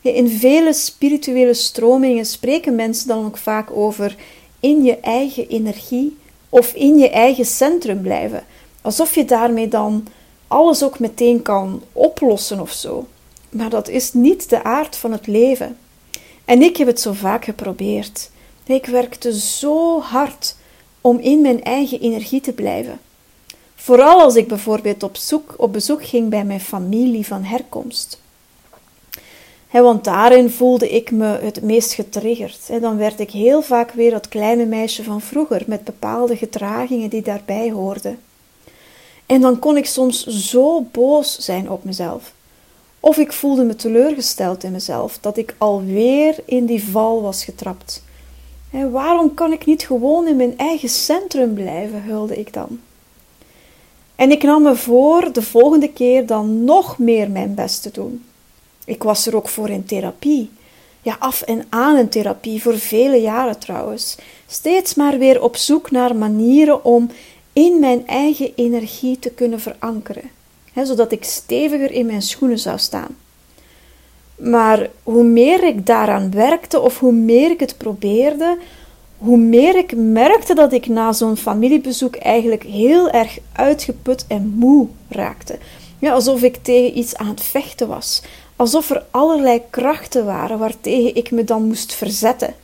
In 0.00 0.28
vele 0.28 0.72
spirituele 0.72 1.54
stromingen 1.54 2.26
spreken 2.26 2.74
mensen 2.74 3.08
dan 3.08 3.24
ook 3.24 3.36
vaak 3.36 3.70
over 3.70 4.16
in 4.60 4.84
je 4.84 4.96
eigen 4.96 5.48
energie 5.48 6.16
of 6.48 6.72
in 6.72 6.98
je 6.98 7.10
eigen 7.10 7.44
centrum 7.44 8.02
blijven. 8.02 8.44
Alsof 8.82 9.14
je 9.14 9.24
daarmee 9.24 9.68
dan 9.68 10.06
alles 10.48 10.82
ook 10.82 10.98
meteen 10.98 11.42
kan 11.42 11.82
oplossen 11.92 12.60
of 12.60 12.72
zo. 12.72 13.06
Maar 13.50 13.70
dat 13.70 13.88
is 13.88 14.12
niet 14.12 14.48
de 14.48 14.64
aard 14.64 14.96
van 14.96 15.12
het 15.12 15.26
leven. 15.26 15.78
En 16.46 16.62
ik 16.62 16.76
heb 16.76 16.86
het 16.86 17.00
zo 17.00 17.12
vaak 17.12 17.44
geprobeerd. 17.44 18.30
Ik 18.64 18.86
werkte 18.86 19.38
zo 19.38 20.00
hard 20.00 20.56
om 21.00 21.18
in 21.18 21.40
mijn 21.40 21.64
eigen 21.64 22.00
energie 22.00 22.40
te 22.40 22.52
blijven. 22.52 23.00
Vooral 23.74 24.20
als 24.20 24.36
ik 24.36 24.48
bijvoorbeeld 24.48 25.02
op, 25.02 25.16
zoek, 25.16 25.54
op 25.56 25.72
bezoek 25.72 26.04
ging 26.04 26.28
bij 26.28 26.44
mijn 26.44 26.60
familie 26.60 27.26
van 27.26 27.42
herkomst. 27.42 28.20
want 29.70 30.04
daarin 30.04 30.50
voelde 30.50 30.90
ik 30.90 31.10
me 31.10 31.26
het 31.26 31.62
meest 31.62 31.92
getriggerd. 31.92 32.80
dan 32.80 32.96
werd 32.96 33.20
ik 33.20 33.30
heel 33.30 33.62
vaak 33.62 33.90
weer 33.90 34.10
dat 34.10 34.28
kleine 34.28 34.64
meisje 34.64 35.04
van 35.04 35.20
vroeger 35.20 35.62
met 35.66 35.84
bepaalde 35.84 36.36
gedragingen 36.36 37.10
die 37.10 37.22
daarbij 37.22 37.70
hoorden. 37.70 38.18
En 39.26 39.40
dan 39.40 39.58
kon 39.58 39.76
ik 39.76 39.86
soms 39.86 40.26
zo 40.26 40.80
boos 40.80 41.38
zijn 41.38 41.70
op 41.70 41.84
mezelf. 41.84 42.32
Of 43.00 43.16
ik 43.16 43.32
voelde 43.32 43.64
me 43.64 43.76
teleurgesteld 43.76 44.64
in 44.64 44.72
mezelf, 44.72 45.18
dat 45.18 45.36
ik 45.36 45.54
alweer 45.58 46.38
in 46.44 46.66
die 46.66 46.84
val 46.84 47.22
was 47.22 47.44
getrapt. 47.44 48.02
En 48.70 48.90
waarom 48.90 49.34
kan 49.34 49.52
ik 49.52 49.66
niet 49.66 49.82
gewoon 49.82 50.26
in 50.26 50.36
mijn 50.36 50.58
eigen 50.58 50.88
centrum 50.88 51.54
blijven, 51.54 52.02
hulde 52.02 52.38
ik 52.38 52.52
dan. 52.52 52.80
En 54.14 54.30
ik 54.30 54.42
nam 54.42 54.62
me 54.62 54.76
voor 54.76 55.32
de 55.32 55.42
volgende 55.42 55.92
keer 55.92 56.26
dan 56.26 56.64
nog 56.64 56.98
meer 56.98 57.30
mijn 57.30 57.54
best 57.54 57.82
te 57.82 57.90
doen. 57.90 58.24
Ik 58.84 59.02
was 59.02 59.26
er 59.26 59.36
ook 59.36 59.48
voor 59.48 59.70
in 59.70 59.84
therapie. 59.84 60.50
Ja, 61.02 61.16
af 61.18 61.42
en 61.42 61.66
aan 61.68 61.96
in 61.96 62.08
therapie, 62.08 62.62
voor 62.62 62.78
vele 62.78 63.16
jaren 63.20 63.58
trouwens. 63.58 64.16
Steeds 64.46 64.94
maar 64.94 65.18
weer 65.18 65.42
op 65.42 65.56
zoek 65.56 65.90
naar 65.90 66.16
manieren 66.16 66.84
om 66.84 67.10
in 67.52 67.80
mijn 67.80 68.06
eigen 68.06 68.52
energie 68.54 69.18
te 69.18 69.30
kunnen 69.30 69.60
verankeren 69.60 70.35
zodat 70.84 71.12
ik 71.12 71.24
steviger 71.24 71.90
in 71.90 72.06
mijn 72.06 72.22
schoenen 72.22 72.58
zou 72.58 72.78
staan. 72.78 73.16
Maar 74.36 74.90
hoe 75.02 75.24
meer 75.24 75.64
ik 75.64 75.86
daaraan 75.86 76.30
werkte 76.30 76.80
of 76.80 76.98
hoe 76.98 77.12
meer 77.12 77.50
ik 77.50 77.60
het 77.60 77.76
probeerde, 77.76 78.58
hoe 79.18 79.36
meer 79.36 79.76
ik 79.76 79.96
merkte 79.96 80.54
dat 80.54 80.72
ik 80.72 80.86
na 80.86 81.12
zo'n 81.12 81.36
familiebezoek 81.36 82.16
eigenlijk 82.16 82.62
heel 82.62 83.10
erg 83.10 83.38
uitgeput 83.52 84.24
en 84.28 84.54
moe 84.56 84.88
raakte. 85.08 85.58
Ja, 85.98 86.12
alsof 86.12 86.42
ik 86.42 86.56
tegen 86.62 86.98
iets 86.98 87.16
aan 87.16 87.28
het 87.28 87.42
vechten 87.42 87.88
was. 87.88 88.22
Alsof 88.56 88.90
er 88.90 89.04
allerlei 89.10 89.62
krachten 89.70 90.24
waren 90.24 90.58
waartegen 90.58 91.14
ik 91.14 91.30
me 91.30 91.44
dan 91.44 91.66
moest 91.66 91.94
verzetten. 91.94 92.54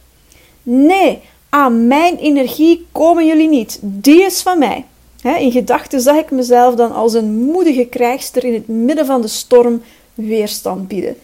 Nee, 0.62 1.20
aan 1.48 1.86
mijn 1.86 2.16
energie 2.16 2.86
komen 2.92 3.26
jullie 3.26 3.48
niet. 3.48 3.78
Die 3.82 4.22
is 4.22 4.42
van 4.42 4.58
mij 4.58 4.84
in 5.22 5.52
gedachten 5.52 6.00
zag 6.00 6.16
ik 6.16 6.30
mezelf 6.30 6.74
dan 6.74 6.92
als 6.92 7.14
een 7.14 7.34
moedige 7.34 7.84
krijgster 7.84 8.44
in 8.44 8.54
het 8.54 8.68
midden 8.68 9.06
van 9.06 9.20
de 9.20 9.28
storm 9.28 9.82
weerstand 10.14 10.88
bieden. 10.88 11.16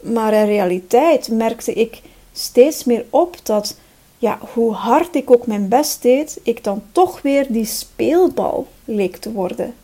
Maar 0.00 0.32
in 0.32 0.46
realiteit 0.46 1.28
merkte 1.30 1.72
ik 1.72 2.00
steeds 2.32 2.84
meer 2.84 3.04
op 3.10 3.36
dat, 3.42 3.76
ja, 4.18 4.38
hoe 4.54 4.72
hard 4.72 5.14
ik 5.14 5.30
ook 5.30 5.46
mijn 5.46 5.68
best 5.68 6.02
deed, 6.02 6.40
ik 6.42 6.64
dan 6.64 6.82
toch 6.92 7.22
weer 7.22 7.46
die 7.48 7.64
speelbal 7.64 8.66
leek 8.84 9.16
te 9.16 9.32
worden. 9.32 9.74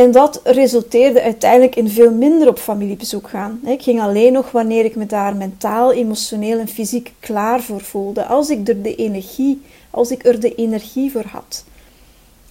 En 0.00 0.10
dat 0.10 0.40
resulteerde 0.44 1.22
uiteindelijk 1.22 1.76
in 1.76 1.88
veel 1.88 2.12
minder 2.12 2.48
op 2.48 2.58
familiebezoek 2.58 3.28
gaan. 3.28 3.60
Ik 3.64 3.82
ging 3.82 4.00
alleen 4.00 4.32
nog 4.32 4.50
wanneer 4.50 4.84
ik 4.84 4.96
me 4.96 5.06
daar 5.06 5.36
mentaal, 5.36 5.92
emotioneel 5.92 6.58
en 6.58 6.68
fysiek 6.68 7.12
klaar 7.18 7.62
voor 7.62 7.80
voelde. 7.80 8.24
Als 8.24 8.50
ik 8.50 8.68
er 8.68 8.82
de 8.82 8.94
energie, 8.94 9.62
als 9.90 10.10
ik 10.10 10.24
er 10.24 10.40
de 10.40 10.54
energie 10.54 11.10
voor 11.10 11.26
had. 11.26 11.64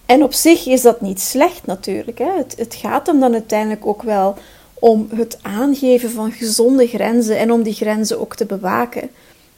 En 0.06 0.22
op 0.22 0.32
zich 0.32 0.66
is 0.66 0.82
dat 0.82 1.00
niet 1.00 1.20
slecht 1.20 1.66
natuurlijk. 1.66 2.18
Hè. 2.18 2.36
Het, 2.36 2.54
het 2.56 2.74
gaat 2.74 3.06
hem 3.06 3.20
dan 3.20 3.32
uiteindelijk 3.32 3.86
ook 3.86 4.02
wel 4.02 4.36
om 4.74 5.08
het 5.14 5.38
aangeven 5.42 6.10
van 6.10 6.32
gezonde 6.32 6.86
grenzen 6.86 7.38
en 7.38 7.52
om 7.52 7.62
die 7.62 7.72
grenzen 7.72 8.20
ook 8.20 8.34
te 8.34 8.46
bewaken. 8.46 9.10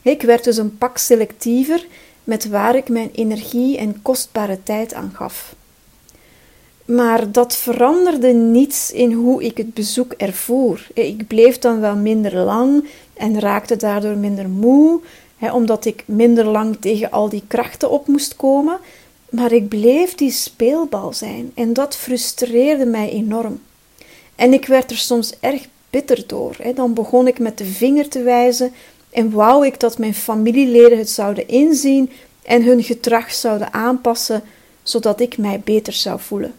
Ik 0.02 0.22
werd 0.22 0.44
dus 0.44 0.56
een 0.56 0.78
pak 0.78 0.98
selectiever 0.98 1.86
met 2.24 2.48
waar 2.48 2.76
ik 2.76 2.88
mijn 2.88 3.10
energie 3.12 3.78
en 3.78 4.02
kostbare 4.02 4.62
tijd 4.62 4.94
aan 4.94 5.12
gaf. 5.14 5.54
Maar 6.84 7.32
dat 7.32 7.56
veranderde 7.56 8.32
niets 8.32 8.92
in 8.92 9.12
hoe 9.12 9.44
ik 9.44 9.56
het 9.56 9.74
bezoek 9.74 10.12
ervoer. 10.12 10.86
Ik 10.94 11.26
bleef 11.26 11.58
dan 11.58 11.80
wel 11.80 11.96
minder 11.96 12.36
lang 12.36 12.88
en 13.14 13.40
raakte 13.40 13.76
daardoor 13.76 14.16
minder 14.16 14.48
moe, 14.48 15.00
omdat 15.50 15.84
ik 15.84 16.02
minder 16.06 16.44
lang 16.44 16.76
tegen 16.80 17.10
al 17.10 17.28
die 17.28 17.42
krachten 17.46 17.90
op 17.90 18.06
moest 18.06 18.36
komen. 18.36 18.78
Maar 19.30 19.52
ik 19.52 19.68
bleef 19.68 20.14
die 20.14 20.30
speelbal 20.30 21.12
zijn 21.12 21.52
en 21.54 21.72
dat 21.72 21.96
frustreerde 21.96 22.84
mij 22.84 23.10
enorm. 23.10 23.60
En 24.34 24.52
ik 24.52 24.66
werd 24.66 24.90
er 24.90 24.96
soms 24.96 25.32
erg 25.40 25.66
bitter 25.90 26.26
door. 26.26 26.56
Dan 26.74 26.94
begon 26.94 27.26
ik 27.26 27.38
met 27.38 27.58
de 27.58 27.64
vinger 27.64 28.08
te 28.08 28.22
wijzen 28.22 28.72
en 29.10 29.30
wou 29.30 29.66
ik 29.66 29.80
dat 29.80 29.98
mijn 29.98 30.14
familieleden 30.14 30.98
het 30.98 31.10
zouden 31.10 31.48
inzien 31.48 32.10
en 32.42 32.62
hun 32.62 32.82
gedrag 32.82 33.32
zouden 33.32 33.72
aanpassen, 33.72 34.42
zodat 34.82 35.20
ik 35.20 35.38
mij 35.38 35.60
beter 35.64 35.92
zou 35.92 36.20
voelen. 36.20 36.54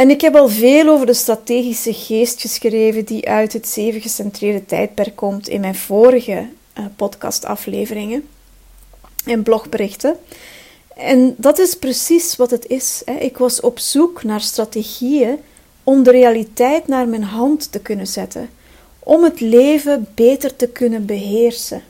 En 0.00 0.10
ik 0.10 0.20
heb 0.20 0.36
al 0.36 0.48
veel 0.48 0.88
over 0.88 1.06
de 1.06 1.14
strategische 1.14 1.92
geest 1.92 2.40
geschreven 2.40 3.04
die 3.04 3.28
uit 3.28 3.52
het 3.52 3.68
zeven 3.68 4.00
gecentreerde 4.00 4.64
tijdperk 4.64 5.16
komt 5.16 5.48
in 5.48 5.60
mijn 5.60 5.74
vorige 5.74 6.48
uh, 6.78 6.84
podcastafleveringen 6.96 8.28
en 9.24 9.42
blogberichten. 9.42 10.16
En 10.96 11.34
dat 11.36 11.58
is 11.58 11.74
precies 11.74 12.36
wat 12.36 12.50
het 12.50 12.66
is. 12.66 13.02
Hè. 13.04 13.14
Ik 13.14 13.38
was 13.38 13.60
op 13.60 13.78
zoek 13.78 14.22
naar 14.22 14.40
strategieën 14.40 15.38
om 15.84 16.02
de 16.02 16.10
realiteit 16.10 16.86
naar 16.86 17.08
mijn 17.08 17.24
hand 17.24 17.72
te 17.72 17.80
kunnen 17.80 18.06
zetten, 18.06 18.50
om 18.98 19.24
het 19.24 19.40
leven 19.40 20.06
beter 20.14 20.56
te 20.56 20.68
kunnen 20.68 21.06
beheersen. 21.06 21.82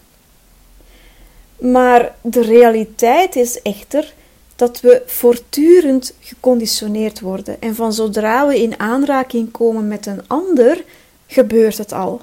Maar 1.59 2.15
de 2.21 2.43
realiteit 2.43 3.37
is 3.37 3.63
echter 3.63 4.15
dat 4.61 4.81
we 4.81 5.03
voortdurend 5.07 6.15
geconditioneerd 6.21 7.21
worden 7.21 7.61
en 7.61 7.75
van 7.75 7.93
zodra 7.93 8.47
we 8.47 8.63
in 8.63 8.81
aanraking 8.81 9.51
komen 9.51 9.89
met 9.89 10.07
een 10.07 10.21
ander, 10.27 10.85
gebeurt 11.27 11.79
het 11.79 11.93
al. 11.93 12.21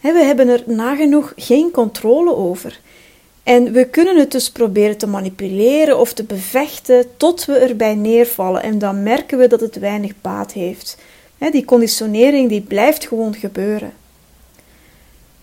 We 0.00 0.24
hebben 0.24 0.48
er 0.48 0.62
nagenoeg 0.66 1.32
geen 1.36 1.70
controle 1.70 2.36
over. 2.36 2.80
En 3.42 3.72
we 3.72 3.84
kunnen 3.84 4.18
het 4.18 4.30
dus 4.30 4.50
proberen 4.50 4.96
te 4.96 5.06
manipuleren 5.06 5.98
of 5.98 6.12
te 6.12 6.24
bevechten 6.24 7.06
tot 7.16 7.44
we 7.44 7.54
erbij 7.58 7.94
neervallen 7.94 8.62
en 8.62 8.78
dan 8.78 9.02
merken 9.02 9.38
we 9.38 9.46
dat 9.46 9.60
het 9.60 9.78
weinig 9.78 10.12
baat 10.20 10.52
heeft. 10.52 10.96
Die 11.50 11.64
conditionering 11.64 12.48
die 12.48 12.60
blijft 12.60 13.06
gewoon 13.06 13.34
gebeuren. 13.34 13.92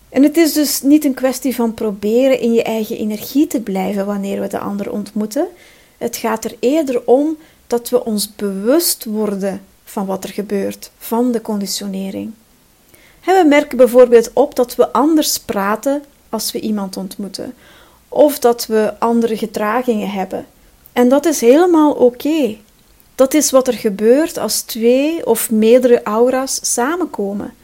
En 0.08 0.22
het 0.22 0.36
is 0.36 0.52
dus 0.52 0.82
niet 0.82 1.04
een 1.04 1.14
kwestie 1.14 1.54
van 1.54 1.74
proberen 1.74 2.40
in 2.40 2.52
je 2.52 2.62
eigen 2.62 2.96
energie 2.96 3.46
te 3.46 3.60
blijven 3.60 4.06
wanneer 4.06 4.40
we 4.40 4.46
de 4.46 4.58
ander 4.58 4.92
ontmoeten. 4.92 5.48
Het 6.00 6.16
gaat 6.16 6.44
er 6.44 6.56
eerder 6.60 7.06
om 7.06 7.36
dat 7.66 7.88
we 7.88 8.04
ons 8.04 8.34
bewust 8.34 9.04
worden 9.04 9.62
van 9.84 10.06
wat 10.06 10.24
er 10.24 10.30
gebeurt, 10.30 10.90
van 10.98 11.32
de 11.32 11.40
conditionering. 11.40 12.32
We 13.24 13.44
merken 13.48 13.76
bijvoorbeeld 13.76 14.30
op 14.32 14.54
dat 14.54 14.74
we 14.74 14.92
anders 14.92 15.38
praten 15.38 16.02
als 16.28 16.52
we 16.52 16.60
iemand 16.60 16.96
ontmoeten, 16.96 17.54
of 18.08 18.38
dat 18.38 18.66
we 18.66 18.94
andere 18.98 19.36
gedragingen 19.36 20.10
hebben. 20.10 20.46
En 20.92 21.08
dat 21.08 21.26
is 21.26 21.40
helemaal 21.40 21.92
oké. 21.92 22.56
Dat 23.14 23.34
is 23.34 23.50
wat 23.50 23.68
er 23.68 23.74
gebeurt 23.74 24.38
als 24.38 24.60
twee 24.60 25.26
of 25.26 25.50
meerdere 25.50 26.02
aura's 26.02 26.58
samenkomen. 26.62 27.54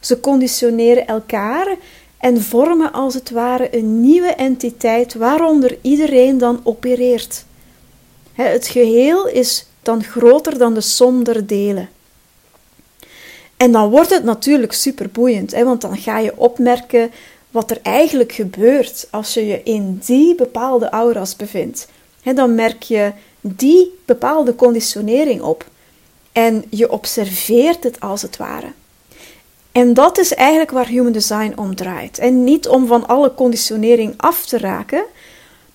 Ze 0.00 0.20
conditioneren 0.20 1.06
elkaar 1.06 1.76
en 2.18 2.42
vormen 2.42 2.92
als 2.92 3.14
het 3.14 3.30
ware 3.30 3.76
een 3.76 4.00
nieuwe 4.00 4.34
entiteit 4.34 5.14
waaronder 5.14 5.78
iedereen 5.80 6.38
dan 6.38 6.60
opereert. 6.62 7.44
Het 8.36 8.66
geheel 8.66 9.28
is 9.28 9.66
dan 9.82 10.04
groter 10.04 10.58
dan 10.58 10.74
de 10.74 10.80
som 10.80 11.24
der 11.24 11.46
delen. 11.46 11.88
En 13.56 13.72
dan 13.72 13.90
wordt 13.90 14.10
het 14.10 14.24
natuurlijk 14.24 14.72
super 14.72 15.10
boeiend, 15.10 15.52
want 15.52 15.80
dan 15.80 15.96
ga 15.96 16.18
je 16.18 16.36
opmerken 16.36 17.10
wat 17.50 17.70
er 17.70 17.78
eigenlijk 17.82 18.32
gebeurt 18.32 19.08
als 19.10 19.34
je 19.34 19.46
je 19.46 19.62
in 19.62 20.00
die 20.04 20.34
bepaalde 20.34 20.88
aura's 20.88 21.36
bevindt. 21.36 21.88
Dan 22.34 22.54
merk 22.54 22.82
je 22.82 23.12
die 23.40 23.98
bepaalde 24.04 24.54
conditionering 24.54 25.42
op 25.42 25.66
en 26.32 26.64
je 26.70 26.90
observeert 26.90 27.84
het 27.84 28.00
als 28.00 28.22
het 28.22 28.36
ware. 28.36 28.72
En 29.72 29.94
dat 29.94 30.18
is 30.18 30.34
eigenlijk 30.34 30.70
waar 30.70 30.86
human 30.86 31.12
design 31.12 31.52
om 31.56 31.74
draait. 31.74 32.18
En 32.18 32.44
niet 32.44 32.68
om 32.68 32.86
van 32.86 33.06
alle 33.06 33.34
conditionering 33.34 34.14
af 34.16 34.46
te 34.46 34.58
raken, 34.58 35.04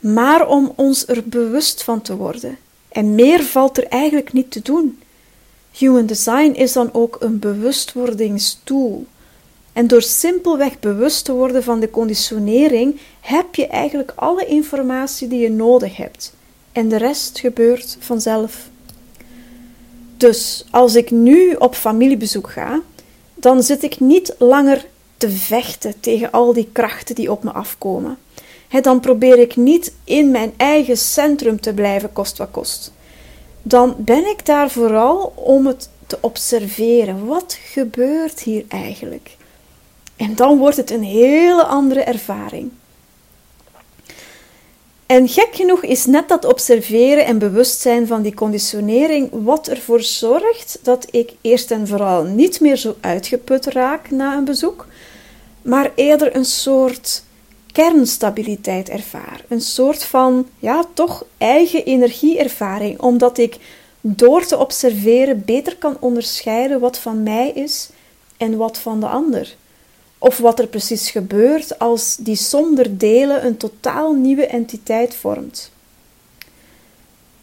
maar 0.02 0.48
om 0.48 0.74
ons 0.76 1.08
er 1.08 1.24
bewust 1.26 1.84
van 1.84 2.02
te 2.02 2.16
worden. 2.16 2.58
En 2.90 3.16
meer 3.16 3.44
valt 3.44 3.78
er 3.78 3.88
eigenlijk 3.88 4.34
niet 4.34 4.52
te 4.52 4.62
doen. 4.62 5.00
Human 5.72 6.06
design 6.06 6.52
is 6.52 6.74
dan 6.74 6.94
ook 6.94 7.18
een 7.20 7.40
bewustwordingstool. 7.40 9.06
En 9.74 9.88
door 9.88 10.02
simpelweg 10.02 10.80
bewust 10.80 11.26
te 11.26 11.32
worden 11.34 11.64
van 11.64 11.80
de 11.80 11.90
conditionering, 11.90 13.00
heb 13.22 13.56
je 13.56 13.68
eigenlijk 13.68 14.12
alle 14.16 14.46
informatie 14.46 15.28
die 15.28 15.40
je 15.40 15.52
nodig 15.52 15.98
hebt. 15.98 16.34
En 16.72 16.90
de 16.90 16.98
rest 16.98 17.40
gebeurt 17.40 17.98
vanzelf. 18.00 18.70
Dus 20.18 20.66
als 20.72 20.96
ik 20.96 21.12
nu 21.12 21.54
op 21.54 21.76
familiebezoek 21.76 22.52
ga, 22.52 22.82
dan 23.36 23.64
zit 23.64 23.84
ik 23.84 24.00
niet 24.00 24.36
langer 24.38 24.86
te 25.18 25.30
vechten 25.30 26.00
tegen 26.00 26.32
al 26.32 26.54
die 26.54 26.70
krachten 26.72 27.16
die 27.16 27.32
op 27.32 27.44
me 27.44 27.52
afkomen. 27.52 28.18
Dan 28.80 29.00
probeer 29.00 29.40
ik 29.40 29.56
niet 29.56 29.94
in 30.04 30.32
mijn 30.32 30.54
eigen 30.58 30.98
centrum 30.98 31.60
te 31.60 31.74
blijven, 31.74 32.14
kost 32.14 32.38
wat 32.38 32.52
kost. 32.52 32.92
Dan 33.62 33.96
ben 33.98 34.30
ik 34.30 34.46
daar 34.46 34.70
vooral 34.70 35.34
om 35.36 35.66
het 35.66 35.90
te 36.08 36.18
observeren. 36.22 37.26
Wat 37.26 37.58
gebeurt 37.64 38.40
hier 38.40 38.66
eigenlijk? 38.68 39.38
En 40.16 40.36
dan 40.36 40.58
wordt 40.58 40.78
het 40.78 40.92
een 40.92 41.04
hele 41.04 41.64
andere 41.64 42.02
ervaring. 42.02 42.72
En 45.06 45.28
gek 45.28 45.50
genoeg 45.52 45.84
is 45.84 46.06
net 46.06 46.28
dat 46.28 46.46
observeren 46.46 47.26
en 47.26 47.38
bewustzijn 47.38 48.08
van 48.08 48.22
die 48.22 48.34
conditionering 48.34 49.30
wat 49.32 49.68
ervoor 49.68 50.02
zorgt 50.02 50.80
dat 50.84 51.08
ik 51.10 51.34
eerst 51.42 51.72
en 51.72 51.88
vooral 51.88 52.24
niet 52.24 52.60
meer 52.60 52.76
zo 52.76 52.96
uitgeput 53.00 53.66
raak 53.66 54.12
na 54.12 54.38
een 54.38 54.46
bezoek, 54.46 54.88
maar 55.62 55.92
eerder 55.96 56.36
een 56.36 56.46
soort 56.46 57.24
kernstabiliteit 57.72 58.90
ervaar. 58.90 59.44
Een 59.48 59.62
soort 59.62 60.04
van, 60.04 60.48
ja, 60.60 60.86
toch 60.94 61.26
eigen 61.38 61.86
energieervaring, 61.86 63.00
omdat 63.00 63.38
ik 63.38 63.58
door 64.02 64.46
te 64.46 64.58
observeren 64.58 65.46
beter 65.46 65.78
kan 65.78 65.98
onderscheiden 66.00 66.80
wat 66.80 66.98
van 66.98 67.24
mij 67.24 67.50
is 67.50 67.90
en 68.38 68.58
wat 68.58 68.78
van 68.78 69.00
de 69.00 69.08
ander. 69.08 69.56
Of 70.18 70.38
wat 70.38 70.60
er 70.60 70.68
precies 70.68 71.10
gebeurt 71.10 71.80
als 71.80 72.16
die 72.20 72.36
zonder 72.36 72.98
delen 72.98 73.46
een 73.46 73.58
totaal 73.58 74.14
nieuwe 74.14 74.46
entiteit 74.46 75.16
vormt. 75.16 75.72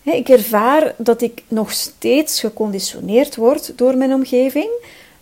Ik 0.03 0.29
ervaar 0.29 0.95
dat 0.97 1.23
ik 1.23 1.43
nog 1.49 1.73
steeds 1.73 2.41
geconditioneerd 2.41 3.37
word 3.37 3.73
door 3.79 3.97
mijn 3.97 4.13
omgeving, 4.13 4.71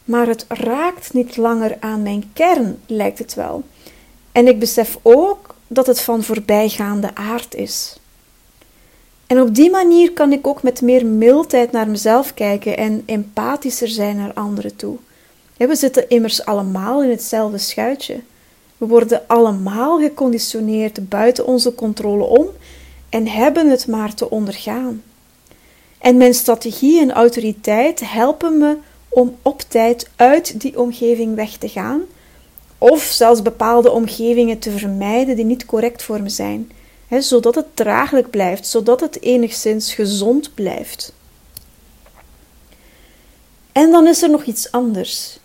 maar 0.04 0.26
het 0.26 0.44
raakt 0.48 1.12
niet 1.12 1.36
langer 1.36 1.76
aan 1.80 2.02
mijn 2.02 2.30
kern, 2.32 2.78
lijkt 2.86 3.18
het 3.18 3.34
wel. 3.34 3.64
En 4.36 4.46
ik 4.46 4.58
besef 4.58 4.98
ook 5.02 5.54
dat 5.66 5.86
het 5.86 6.00
van 6.00 6.22
voorbijgaande 6.22 7.14
aard 7.14 7.54
is. 7.54 7.96
En 9.26 9.40
op 9.40 9.54
die 9.54 9.70
manier 9.70 10.12
kan 10.12 10.32
ik 10.32 10.46
ook 10.46 10.62
met 10.62 10.80
meer 10.80 11.06
mildheid 11.06 11.72
naar 11.72 11.88
mezelf 11.88 12.34
kijken 12.34 12.76
en 12.76 13.02
empathischer 13.06 13.88
zijn 13.88 14.16
naar 14.16 14.32
anderen 14.34 14.76
toe. 14.76 14.96
We 15.56 15.74
zitten 15.74 16.08
immers 16.08 16.44
allemaal 16.44 17.02
in 17.02 17.10
hetzelfde 17.10 17.58
schuitje. 17.58 18.20
We 18.76 18.86
worden 18.86 19.22
allemaal 19.26 19.98
geconditioneerd 19.98 21.08
buiten 21.08 21.46
onze 21.46 21.74
controle 21.74 22.24
om 22.24 22.46
en 23.08 23.28
hebben 23.28 23.70
het 23.70 23.86
maar 23.86 24.14
te 24.14 24.30
ondergaan. 24.30 25.02
En 25.98 26.16
mijn 26.16 26.34
strategie 26.34 27.00
en 27.00 27.12
autoriteit 27.12 28.00
helpen 28.04 28.58
me 28.58 28.76
om 29.08 29.36
op 29.42 29.60
tijd 29.60 30.08
uit 30.16 30.60
die 30.60 30.78
omgeving 30.78 31.34
weg 31.34 31.56
te 31.56 31.68
gaan, 31.68 32.02
of 32.78 33.02
zelfs 33.02 33.42
bepaalde 33.42 33.90
omgevingen 33.90 34.58
te 34.58 34.70
vermijden 34.70 35.36
die 35.36 35.44
niet 35.44 35.66
correct 35.66 36.02
voor 36.02 36.22
me 36.22 36.28
zijn, 36.28 36.72
zodat 37.18 37.54
het 37.54 37.66
draaglijk 37.74 38.30
blijft, 38.30 38.66
zodat 38.66 39.00
het 39.00 39.22
enigszins 39.22 39.94
gezond 39.94 40.54
blijft. 40.54 41.12
En 43.72 43.90
dan 43.90 44.06
is 44.06 44.22
er 44.22 44.30
nog 44.30 44.44
iets 44.44 44.70
anders. 44.70 45.38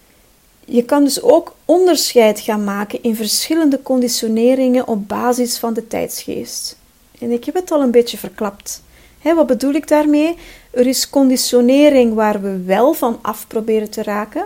Je 0.66 0.84
kan 0.84 1.04
dus 1.04 1.22
ook 1.22 1.56
onderscheid 1.66 2.40
gaan 2.40 2.64
maken 2.64 3.04
in 3.04 3.16
verschillende 3.16 3.82
conditioneringen 3.82 4.88
op 4.88 5.08
basis 5.08 5.58
van 5.58 5.74
de 5.74 5.88
tijdsgeest. 5.88 6.78
En 7.20 7.32
ik 7.32 7.46
heb 7.46 7.56
het 7.56 7.72
al 7.72 7.82
een 7.82 7.92
beetje 7.92 8.18
verklapt. 8.18 8.82
wat 9.22 9.48
bedoel 9.48 9.74
ik 9.74 9.88
daarmee? 9.88 10.36
Er 10.72 10.88
is 10.88 11.10
conditionering 11.10 12.14
waar 12.14 12.42
we 12.42 12.64
wel 12.64 12.94
van 12.94 13.20
af 13.22 13.48
proberen 13.48 13.90
te 13.90 14.04
raken. 14.04 14.46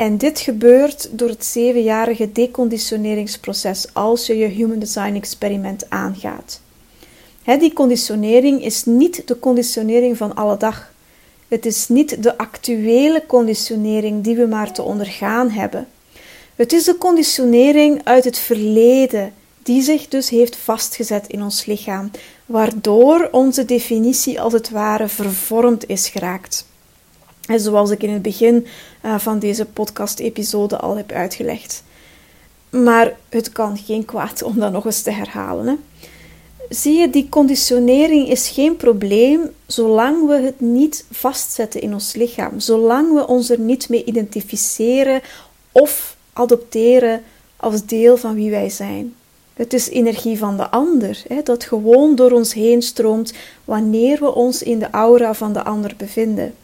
En 0.00 0.16
dit 0.16 0.40
gebeurt 0.40 1.08
door 1.12 1.28
het 1.28 1.44
zevenjarige 1.44 2.32
deconditioneringsproces 2.32 3.86
als 3.92 4.26
je 4.26 4.36
je 4.36 4.46
Human 4.46 4.78
Design 4.78 5.14
Experiment 5.14 5.90
aangaat. 5.90 6.60
die 7.44 7.72
conditionering 7.72 8.64
is 8.64 8.84
niet 8.84 9.22
de 9.28 9.38
conditionering 9.38 10.16
van 10.16 10.34
alle 10.34 10.56
dag. 10.56 10.92
Het 11.48 11.66
is 11.66 11.88
niet 11.88 12.22
de 12.22 12.38
actuele 12.38 13.24
conditionering 13.26 14.24
die 14.24 14.36
we 14.36 14.46
maar 14.46 14.72
te 14.72 14.82
ondergaan 14.82 15.50
hebben. 15.50 15.88
Het 16.56 16.72
is 16.72 16.84
de 16.84 16.98
conditionering 16.98 18.00
uit 18.04 18.24
het 18.24 18.38
verleden 18.38 19.32
die 19.62 19.82
zich 19.82 20.08
dus 20.08 20.28
heeft 20.28 20.56
vastgezet 20.56 21.26
in 21.26 21.42
ons 21.42 21.64
lichaam, 21.64 22.10
waardoor 22.46 23.28
onze 23.32 23.64
definitie 23.64 24.40
als 24.40 24.52
het 24.52 24.70
ware 24.70 25.08
vervormd 25.08 25.88
is 25.88 26.08
geraakt. 26.08 26.68
Zoals 27.56 27.90
ik 27.90 28.02
in 28.02 28.10
het 28.10 28.22
begin 28.22 28.66
eh, 29.00 29.18
van 29.18 29.38
deze 29.38 29.64
podcast-episode 29.64 30.76
al 30.78 30.96
heb 30.96 31.12
uitgelegd. 31.12 31.82
Maar 32.70 33.16
het 33.28 33.52
kan 33.52 33.78
geen 33.78 34.04
kwaad 34.04 34.42
om 34.42 34.58
dat 34.58 34.72
nog 34.72 34.84
eens 34.84 35.02
te 35.02 35.10
herhalen. 35.10 35.66
Hè? 35.66 35.74
zie 36.70 36.98
je, 36.98 37.10
die 37.10 37.28
conditionering 37.28 38.28
is 38.28 38.48
geen 38.48 38.76
probleem 38.76 39.50
zolang 39.66 40.26
we 40.26 40.34
het 40.34 40.60
niet 40.60 41.04
vastzetten 41.10 41.80
in 41.80 41.92
ons 41.92 42.14
lichaam, 42.14 42.60
zolang 42.60 43.14
we 43.14 43.26
ons 43.26 43.50
er 43.50 43.58
niet 43.58 43.88
mee 43.88 44.04
identificeren 44.04 45.20
of 45.72 46.16
adopteren 46.32 47.22
als 47.56 47.86
deel 47.86 48.16
van 48.16 48.34
wie 48.34 48.50
wij 48.50 48.70
zijn. 48.70 49.14
Het 49.54 49.72
is 49.72 49.88
energie 49.88 50.38
van 50.38 50.56
de 50.56 50.70
ander, 50.70 51.22
hè, 51.28 51.42
dat 51.42 51.64
gewoon 51.64 52.14
door 52.14 52.30
ons 52.30 52.54
heen 52.54 52.82
stroomt 52.82 53.32
wanneer 53.64 54.18
we 54.18 54.34
ons 54.34 54.62
in 54.62 54.78
de 54.78 54.90
aura 54.90 55.34
van 55.34 55.52
de 55.52 55.64
ander 55.64 55.94
bevinden. 55.96 56.54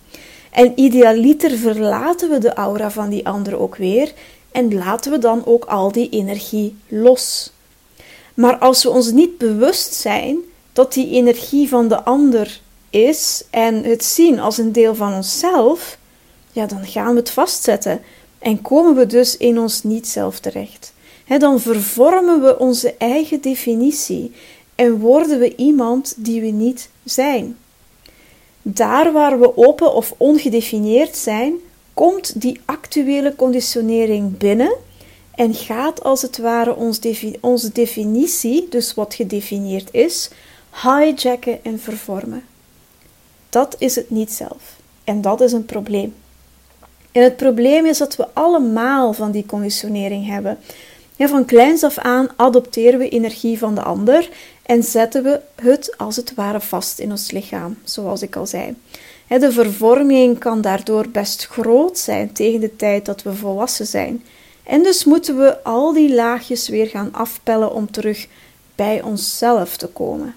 En 0.57 0.73
idealiter 0.75 1.59
verlaten 1.59 2.31
we 2.31 2.39
de 2.39 2.55
aura 2.55 2.91
van 2.91 3.11
die 3.11 3.27
ander 3.27 3.59
ook 3.59 3.77
weer 3.77 4.13
en 4.53 4.75
laten 4.75 5.13
we 5.13 5.19
dan 5.19 5.47
ook 5.47 5.65
al 5.65 5.93
die 5.93 6.09
energie 6.09 6.77
los. 6.89 7.53
Maar 8.35 8.59
als 8.59 8.83
we 8.83 8.91
ons 8.91 9.11
niet 9.11 9.39
bewust 9.39 9.95
zijn 9.95 10.39
dat 10.73 10.93
die 10.93 11.11
energie 11.11 11.69
van 11.69 11.89
de 11.89 12.05
ander 12.05 12.61
is 12.91 13.45
en 13.51 13.85
het 13.85 14.05
zien 14.05 14.41
als 14.41 14.59
een 14.59 14.73
deel 14.73 14.95
van 14.95 15.15
onszelf, 15.15 15.99
ja, 16.53 16.67
dan 16.67 16.87
gaan 16.87 17.11
we 17.11 17.19
het 17.19 17.31
vastzetten 17.31 18.01
en 18.39 18.63
komen 18.63 18.95
we 18.95 19.07
dus 19.07 19.37
in 19.37 19.59
ons 19.59 19.83
niet-zelf 19.83 20.39
terecht. 20.39 20.93
dan 21.39 21.61
vervormen 21.61 22.43
we 22.43 22.59
onze 22.59 22.95
eigen 22.99 23.41
definitie 23.41 24.33
en 24.75 24.99
worden 24.99 25.39
we 25.39 25.57
iemand 25.57 26.15
die 26.17 26.41
we 26.41 26.51
niet 26.51 26.89
zijn. 27.05 27.57
Daar 28.69 29.13
waar 29.13 29.41
we 29.41 29.57
open 29.57 29.95
of 29.95 30.15
ongedefinieerd 30.17 31.17
zijn, 31.17 31.55
komt 31.95 32.41
die 32.41 32.61
actuele 32.65 33.37
conditionering 33.37 34.37
binnen 34.37 34.77
en 35.35 35.55
gaat 35.55 36.05
als 36.05 36.23
het 36.23 36.39
ware 36.39 36.75
onze 37.41 37.73
definitie, 37.73 38.67
dus 38.71 38.95
wat 38.95 39.15
gedefinieerd 39.15 39.89
is, 39.93 40.31
hijacken 40.83 41.65
en 41.65 41.81
vervormen. 41.81 42.45
Dat 43.49 43.77
is 43.79 43.95
het 43.95 44.11
niet 44.11 44.33
zelf. 44.33 44.77
En 45.05 45.21
dat 45.21 45.41
is 45.41 45.53
een 45.53 45.65
probleem. 45.65 46.15
En 47.13 47.23
het 47.23 47.37
probleem 47.37 47.87
is 47.87 47.99
dat 47.99 48.17
we 48.17 48.27
allemaal 48.33 49.13
van 49.13 49.31
die 49.31 49.47
conditionering 49.47 50.27
hebben. 50.27 50.59
Van 51.19 51.45
kleins 51.45 51.83
af 51.83 51.99
aan 51.99 52.29
adopteren 52.37 52.99
we 52.99 53.09
energie 53.09 53.59
van 53.59 53.75
de 53.75 53.83
ander 53.83 54.29
en 54.67 54.83
zetten 54.83 55.23
we 55.23 55.41
het 55.55 55.99
als 55.99 56.17
het 56.17 56.35
ware 56.35 56.61
vast 56.61 56.99
in 56.99 57.11
ons 57.11 57.31
lichaam, 57.31 57.79
zoals 57.85 58.23
ik 58.23 58.37
al 58.37 58.47
zei. 58.47 58.77
De 59.29 59.53
vervorming 59.53 60.39
kan 60.39 60.61
daardoor 60.61 61.09
best 61.09 61.47
groot 61.47 61.99
zijn 61.99 62.33
tegen 62.33 62.61
de 62.61 62.77
tijd 62.77 63.05
dat 63.05 63.23
we 63.23 63.35
volwassen 63.35 63.87
zijn. 63.87 64.25
En 64.63 64.83
dus 64.83 65.05
moeten 65.05 65.39
we 65.39 65.63
al 65.65 65.93
die 65.93 66.15
laagjes 66.15 66.69
weer 66.69 66.87
gaan 66.87 67.13
afpellen 67.13 67.73
om 67.73 67.91
terug 67.91 68.27
bij 68.75 69.03
onszelf 69.03 69.77
te 69.77 69.87
komen. 69.87 70.35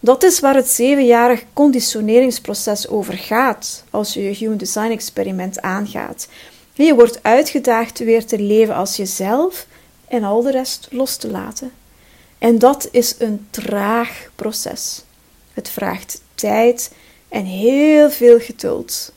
Dat 0.00 0.22
is 0.22 0.40
waar 0.40 0.54
het 0.54 0.68
zevenjarig 0.68 1.44
conditioneringsproces 1.52 2.88
over 2.88 3.14
gaat 3.14 3.84
als 3.90 4.14
je 4.14 4.22
je 4.22 4.34
Human 4.34 4.56
Design 4.56 4.90
experiment 4.90 5.60
aangaat. 5.60 6.28
Je 6.72 6.94
wordt 6.94 7.22
uitgedaagd 7.22 7.98
weer 7.98 8.26
te 8.26 8.38
leven 8.38 8.74
als 8.74 8.96
jezelf 8.96 9.66
en 10.08 10.24
al 10.24 10.42
de 10.42 10.50
rest 10.50 10.88
los 10.90 11.16
te 11.16 11.30
laten. 11.30 11.72
En 12.42 12.58
dat 12.58 12.88
is 12.90 13.14
een 13.18 13.46
traag 13.50 14.30
proces. 14.34 15.02
Het 15.52 15.68
vraagt 15.68 16.22
tijd 16.34 16.92
en 17.28 17.44
heel 17.44 18.10
veel 18.10 18.40
geduld. 18.40 19.12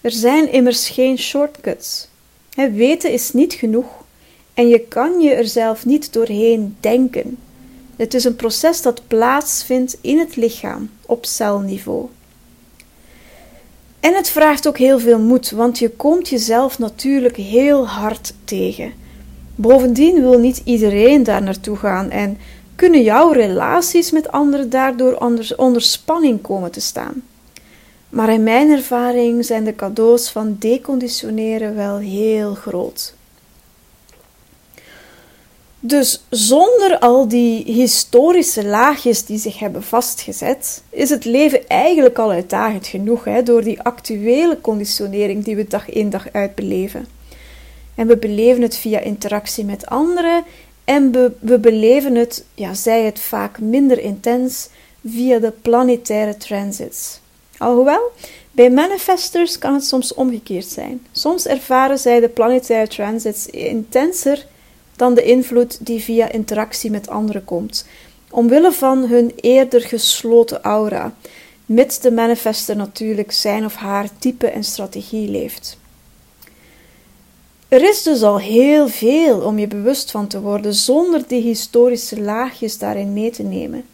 Er 0.00 0.10
zijn 0.10 0.52
immers 0.52 0.88
geen 0.88 1.18
shortcuts. 1.18 2.08
Weten 2.54 3.12
is 3.12 3.32
niet 3.32 3.54
genoeg 3.54 3.86
en 4.54 4.68
je 4.68 4.80
kan 4.80 5.20
je 5.20 5.34
er 5.34 5.46
zelf 5.46 5.84
niet 5.84 6.12
doorheen 6.12 6.76
denken. 6.80 7.38
Het 7.96 8.14
is 8.14 8.24
een 8.24 8.36
proces 8.36 8.82
dat 8.82 9.06
plaatsvindt 9.06 9.96
in 10.00 10.18
het 10.18 10.36
lichaam 10.36 10.90
op 11.06 11.26
celniveau. 11.26 12.08
En 14.00 14.14
het 14.14 14.28
vraagt 14.28 14.68
ook 14.68 14.78
heel 14.78 14.98
veel 14.98 15.18
moed, 15.18 15.50
want 15.50 15.78
je 15.78 15.90
komt 15.90 16.28
jezelf 16.28 16.78
natuurlijk 16.78 17.36
heel 17.36 17.88
hard 17.88 18.32
tegen. 18.44 18.92
Bovendien 19.56 20.20
wil 20.20 20.38
niet 20.38 20.60
iedereen 20.64 21.22
daar 21.22 21.42
naartoe 21.42 21.76
gaan 21.76 22.10
en 22.10 22.38
kunnen 22.74 23.02
jouw 23.02 23.30
relaties 23.30 24.10
met 24.10 24.32
anderen 24.32 24.70
daardoor 24.70 25.14
onder, 25.14 25.52
onder 25.56 25.82
spanning 25.82 26.42
komen 26.42 26.70
te 26.70 26.80
staan. 26.80 27.22
Maar 28.08 28.32
in 28.32 28.42
mijn 28.42 28.70
ervaring 28.70 29.44
zijn 29.44 29.64
de 29.64 29.74
cadeaus 29.74 30.30
van 30.30 30.56
deconditioneren 30.58 31.74
wel 31.74 31.96
heel 31.96 32.54
groot. 32.54 33.14
Dus 35.80 36.24
zonder 36.30 36.98
al 36.98 37.28
die 37.28 37.72
historische 37.72 38.64
laagjes 38.64 39.24
die 39.24 39.38
zich 39.38 39.58
hebben 39.58 39.82
vastgezet, 39.82 40.82
is 40.90 41.10
het 41.10 41.24
leven 41.24 41.68
eigenlijk 41.68 42.18
al 42.18 42.30
uitdagend 42.30 42.86
genoeg 42.86 43.24
hè, 43.24 43.42
door 43.42 43.62
die 43.62 43.82
actuele 43.82 44.60
conditionering 44.60 45.44
die 45.44 45.56
we 45.56 45.66
dag 45.68 45.88
in 45.90 46.10
dag 46.10 46.32
uit 46.32 46.54
beleven. 46.54 47.15
En 47.96 48.06
we 48.06 48.16
beleven 48.16 48.62
het 48.62 48.76
via 48.76 49.00
interactie 49.00 49.64
met 49.64 49.86
anderen 49.86 50.44
en 50.84 51.12
we, 51.12 51.32
we 51.40 51.58
beleven 51.58 52.14
het, 52.14 52.44
ja, 52.54 52.74
zij 52.74 53.04
het 53.04 53.20
vaak 53.20 53.60
minder 53.60 53.98
intens, 53.98 54.68
via 55.04 55.38
de 55.38 55.52
planetaire 55.62 56.36
transits. 56.36 57.20
Alhoewel, 57.58 58.10
bij 58.50 58.70
manifestors 58.70 59.58
kan 59.58 59.74
het 59.74 59.84
soms 59.84 60.14
omgekeerd 60.14 60.66
zijn. 60.66 61.06
Soms 61.12 61.46
ervaren 61.46 61.98
zij 61.98 62.20
de 62.20 62.28
planetaire 62.28 62.88
transits 62.88 63.46
intenser 63.46 64.46
dan 64.96 65.14
de 65.14 65.22
invloed 65.22 65.86
die 65.86 66.00
via 66.00 66.32
interactie 66.32 66.90
met 66.90 67.08
anderen 67.08 67.44
komt, 67.44 67.86
omwille 68.30 68.72
van 68.72 69.06
hun 69.06 69.32
eerder 69.36 69.80
gesloten 69.80 70.62
aura, 70.62 71.14
mits 71.66 71.98
de 71.98 72.12
manifester 72.12 72.76
natuurlijk 72.76 73.32
zijn 73.32 73.64
of 73.64 73.74
haar 73.74 74.08
type 74.18 74.46
en 74.46 74.64
strategie 74.64 75.28
leeft. 75.28 75.78
Er 77.68 77.82
is 77.82 78.02
dus 78.02 78.22
al 78.22 78.38
heel 78.38 78.88
veel 78.88 79.40
om 79.40 79.58
je 79.58 79.66
bewust 79.66 80.10
van 80.10 80.26
te 80.26 80.40
worden 80.40 80.74
zonder 80.74 81.24
die 81.26 81.42
historische 81.42 82.20
laagjes 82.20 82.78
daarin 82.78 83.12
mee 83.12 83.30
te 83.30 83.42
nemen. 83.42 83.84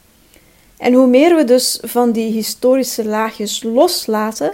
En 0.76 0.92
hoe 0.92 1.06
meer 1.06 1.36
we 1.36 1.44
dus 1.44 1.78
van 1.82 2.12
die 2.12 2.32
historische 2.32 3.04
laagjes 3.04 3.62
loslaten, 3.62 4.52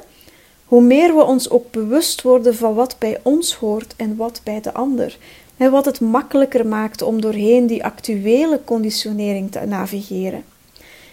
hoe 0.64 0.82
meer 0.82 1.16
we 1.16 1.22
ons 1.22 1.50
ook 1.50 1.70
bewust 1.70 2.22
worden 2.22 2.54
van 2.54 2.74
wat 2.74 2.96
bij 2.98 3.18
ons 3.22 3.54
hoort 3.54 3.94
en 3.96 4.16
wat 4.16 4.40
bij 4.44 4.60
de 4.60 4.72
ander. 4.72 5.18
En 5.56 5.70
wat 5.70 5.84
het 5.84 6.00
makkelijker 6.00 6.66
maakt 6.66 7.02
om 7.02 7.20
doorheen 7.20 7.66
die 7.66 7.84
actuele 7.84 8.60
conditionering 8.64 9.50
te 9.50 9.60
navigeren. 9.60 10.44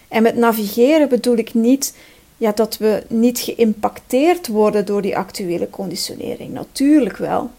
En 0.08 0.22
met 0.22 0.36
navigeren 0.36 1.08
bedoel 1.08 1.36
ik 1.36 1.54
niet 1.54 1.94
ja, 2.36 2.52
dat 2.52 2.76
we 2.76 3.02
niet 3.08 3.38
geïmpacteerd 3.38 4.46
worden 4.46 4.86
door 4.86 5.02
die 5.02 5.16
actuele 5.16 5.70
conditionering. 5.70 6.52
Natuurlijk 6.52 7.16
wel. 7.16 7.50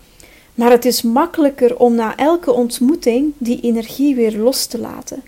Maar 0.58 0.72
het 0.72 0.86
is 0.86 1.02
makkelijker 1.02 1.78
om 1.78 1.96
na 1.96 2.16
elke 2.16 2.52
ontmoeting 2.52 3.34
die 3.38 3.62
energie 3.62 4.16
weer 4.16 4.38
los 4.38 4.66
te 4.66 4.80
laten. 4.80 5.24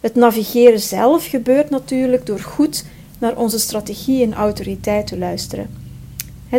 Het 0.00 0.14
navigeren 0.14 0.80
zelf 0.80 1.26
gebeurt 1.26 1.70
natuurlijk 1.70 2.26
door 2.26 2.40
goed 2.40 2.84
naar 3.18 3.36
onze 3.36 3.58
strategie 3.58 4.22
en 4.22 4.34
autoriteit 4.34 5.06
te 5.06 5.18
luisteren. 5.18 5.70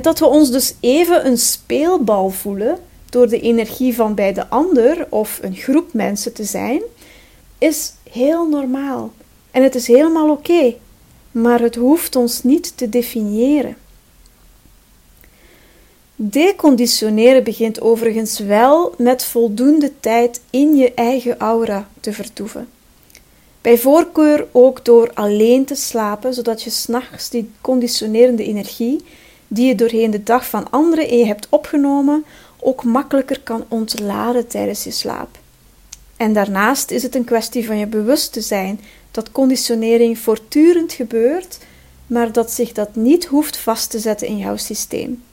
Dat 0.02 0.20
we 0.20 0.26
ons 0.26 0.52
dus 0.52 0.76
even 0.80 1.26
een 1.26 1.38
speelbal 1.38 2.30
voelen 2.30 2.78
door 3.10 3.28
de 3.28 3.40
energie 3.40 3.96
van 3.96 4.14
bij 4.14 4.34
de 4.34 4.48
ander 4.48 5.08
of 5.10 5.40
een 5.42 5.56
groep 5.56 5.94
mensen 5.94 6.34
te 6.34 6.44
zijn, 6.44 6.82
is 7.58 7.94
heel 8.12 8.50
normaal. 8.50 9.12
En 9.52 9.64
het 9.64 9.76
is 9.76 9.88
helemaal 9.88 10.30
oké. 10.30 10.74
Maar 11.32 11.60
het 11.60 11.76
hoeft 11.76 12.16
ons 12.16 12.44
niet 12.44 12.78
te 12.78 12.90
definiëren. 12.90 13.76
Deconditioneren 16.18 17.44
begint 17.44 17.82
overigens 17.82 18.40
wel 18.40 18.94
met 18.98 19.24
voldoende 19.24 19.92
tijd 20.00 20.42
in 20.50 20.76
je 20.76 20.94
eigen 20.94 21.38
aura 21.38 21.88
te 22.00 22.14
vertoeven. 22.14 22.68
Bij 23.62 23.78
voorkeur 23.78 24.48
ook 24.52 24.86
door 24.86 25.12
alleen 25.14 25.66
te 25.66 25.76
slapen, 25.76 26.34
zodat 26.34 26.62
je 26.64 26.70
s'nachts 26.70 27.30
die 27.30 27.52
conditionerende 27.62 28.44
energie, 28.44 29.04
die 29.48 29.68
je 29.68 29.76
doorheen 29.76 30.12
de 30.12 30.24
dag 30.24 30.50
van 30.50 30.72
anderen 30.72 31.08
in 31.08 31.18
je 31.18 31.26
hebt 31.26 31.48
opgenomen, 31.50 32.26
ook 32.60 32.84
makkelijker 32.84 33.40
kan 33.42 33.66
ontladen 33.68 34.48
tijdens 34.48 34.84
je 34.84 34.92
slaap. 34.92 35.38
En 36.18 36.34
daarnaast 36.34 36.92
is 36.92 37.04
het 37.04 37.16
een 37.16 37.24
kwestie 37.24 37.66
van 37.66 37.78
je 37.78 37.88
bewust 37.88 38.34
te 38.34 38.42
zijn 38.42 38.80
dat 39.12 39.32
conditionering 39.32 40.18
voortdurend 40.18 40.94
gebeurt, 40.94 41.58
maar 42.08 42.32
dat 42.32 42.52
zich 42.52 42.72
dat 42.72 42.96
niet 42.96 43.26
hoeft 43.26 43.58
vast 43.58 43.90
te 43.90 44.00
zetten 44.00 44.28
in 44.28 44.38
jouw 44.38 44.58
systeem. 44.58 45.24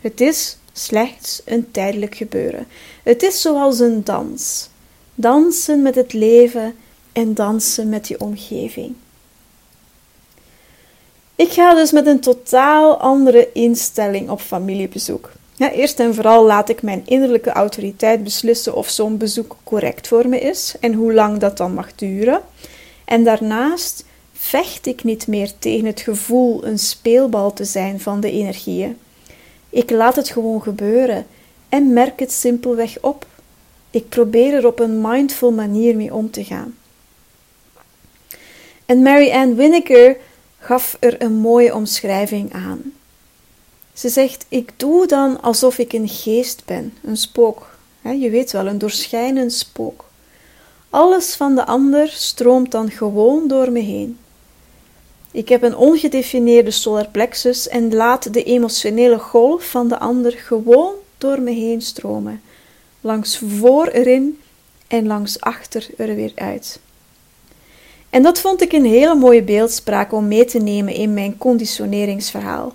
Het 0.00 0.20
is 0.20 0.56
slechts 0.72 1.42
een 1.44 1.70
tijdelijk 1.70 2.14
gebeuren. 2.14 2.66
Het 3.02 3.22
is 3.22 3.40
zoals 3.40 3.78
een 3.78 4.04
dans. 4.04 4.68
Dansen 5.14 5.82
met 5.82 5.94
het 5.94 6.12
leven 6.12 6.74
en 7.12 7.34
dansen 7.34 7.88
met 7.88 8.08
je 8.08 8.20
omgeving. 8.20 8.94
Ik 11.34 11.52
ga 11.52 11.74
dus 11.74 11.92
met 11.92 12.06
een 12.06 12.20
totaal 12.20 12.96
andere 12.96 13.48
instelling 13.52 14.30
op 14.30 14.40
familiebezoek. 14.40 15.30
Ja, 15.56 15.70
eerst 15.72 16.00
en 16.00 16.14
vooral 16.14 16.44
laat 16.44 16.68
ik 16.68 16.82
mijn 16.82 17.02
innerlijke 17.06 17.50
autoriteit 17.50 18.24
beslissen 18.24 18.74
of 18.74 18.88
zo'n 18.88 19.16
bezoek 19.16 19.56
correct 19.64 20.08
voor 20.08 20.28
me 20.28 20.40
is 20.40 20.74
en 20.80 20.94
hoe 20.94 21.12
lang 21.12 21.38
dat 21.38 21.56
dan 21.56 21.74
mag 21.74 21.94
duren. 21.94 22.40
En 23.04 23.24
daarnaast 23.24 24.04
vecht 24.32 24.86
ik 24.86 25.04
niet 25.04 25.26
meer 25.26 25.50
tegen 25.58 25.86
het 25.86 26.00
gevoel 26.00 26.64
een 26.64 26.78
speelbal 26.78 27.52
te 27.52 27.64
zijn 27.64 28.00
van 28.00 28.20
de 28.20 28.30
energieën. 28.30 28.98
Ik 29.70 29.90
laat 29.90 30.16
het 30.16 30.28
gewoon 30.28 30.62
gebeuren 30.62 31.26
en 31.68 31.92
merk 31.92 32.20
het 32.20 32.32
simpelweg 32.32 33.00
op. 33.00 33.26
Ik 33.90 34.08
probeer 34.08 34.54
er 34.54 34.66
op 34.66 34.78
een 34.78 35.00
mindful 35.00 35.52
manier 35.52 35.96
mee 35.96 36.14
om 36.14 36.30
te 36.30 36.44
gaan. 36.44 36.76
En 38.86 39.02
Mary 39.02 39.30
Ann 39.30 39.54
Winneker 39.54 40.16
gaf 40.58 40.96
er 41.00 41.22
een 41.22 41.34
mooie 41.34 41.74
omschrijving 41.74 42.52
aan. 42.52 42.92
Ze 43.92 44.08
zegt: 44.08 44.46
Ik 44.48 44.72
doe 44.76 45.06
dan 45.06 45.42
alsof 45.42 45.78
ik 45.78 45.92
een 45.92 46.08
geest 46.08 46.62
ben, 46.64 46.94
een 47.04 47.16
spook. 47.16 47.78
Je 48.02 48.30
weet 48.30 48.52
wel, 48.52 48.66
een 48.66 48.78
doorschijnend 48.78 49.52
spook. 49.52 50.04
Alles 50.90 51.34
van 51.34 51.54
de 51.54 51.66
ander 51.66 52.08
stroomt 52.08 52.70
dan 52.70 52.90
gewoon 52.90 53.48
door 53.48 53.72
me 53.72 53.80
heen. 53.80 54.18
Ik 55.32 55.48
heb 55.48 55.62
een 55.62 55.76
ongedefinieerde 55.76 56.70
solarplexus 56.70 57.68
en 57.68 57.94
laat 57.94 58.32
de 58.32 58.42
emotionele 58.42 59.18
golf 59.18 59.70
van 59.70 59.88
de 59.88 59.98
ander 59.98 60.32
gewoon 60.32 60.94
door 61.18 61.40
me 61.40 61.50
heen 61.50 61.82
stromen, 61.82 62.42
langs 63.00 63.42
voor 63.58 63.86
erin 63.86 64.38
en 64.88 65.06
langs 65.06 65.40
achter 65.40 65.86
er 65.96 66.14
weer 66.14 66.32
uit. 66.34 66.80
En 68.10 68.22
dat 68.22 68.40
vond 68.40 68.62
ik 68.62 68.72
een 68.72 68.84
hele 68.84 69.14
mooie 69.14 69.42
beeldspraak 69.42 70.12
om 70.12 70.28
mee 70.28 70.44
te 70.44 70.58
nemen 70.58 70.94
in 70.94 71.14
mijn 71.14 71.38
conditioneringsverhaal. 71.38 72.74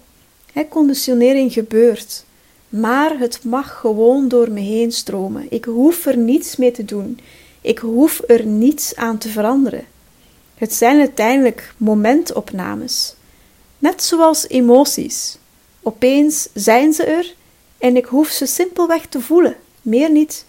Conditionering 0.69 1.53
gebeurt, 1.53 2.25
maar 2.69 3.19
het 3.19 3.43
mag 3.43 3.79
gewoon 3.79 4.27
door 4.27 4.51
me 4.51 4.59
heen 4.59 4.91
stromen. 4.91 5.45
Ik 5.49 5.65
hoef 5.65 6.05
er 6.05 6.17
niets 6.17 6.55
mee 6.55 6.71
te 6.71 6.85
doen. 6.85 7.19
Ik 7.61 7.77
hoef 7.77 8.21
er 8.27 8.45
niets 8.45 8.95
aan 8.95 9.17
te 9.17 9.29
veranderen. 9.29 9.85
Het 10.55 10.73
zijn 10.73 10.99
uiteindelijk 10.99 11.73
momentopnames, 11.77 13.15
net 13.77 14.03
zoals 14.03 14.47
emoties. 14.47 15.37
Opeens 15.81 16.47
zijn 16.53 16.93
ze 16.93 17.03
er 17.03 17.33
en 17.77 17.95
ik 17.95 18.05
hoef 18.05 18.27
ze 18.27 18.45
simpelweg 18.45 19.05
te 19.05 19.21
voelen, 19.21 19.55
meer 19.81 20.11
niet. 20.11 20.45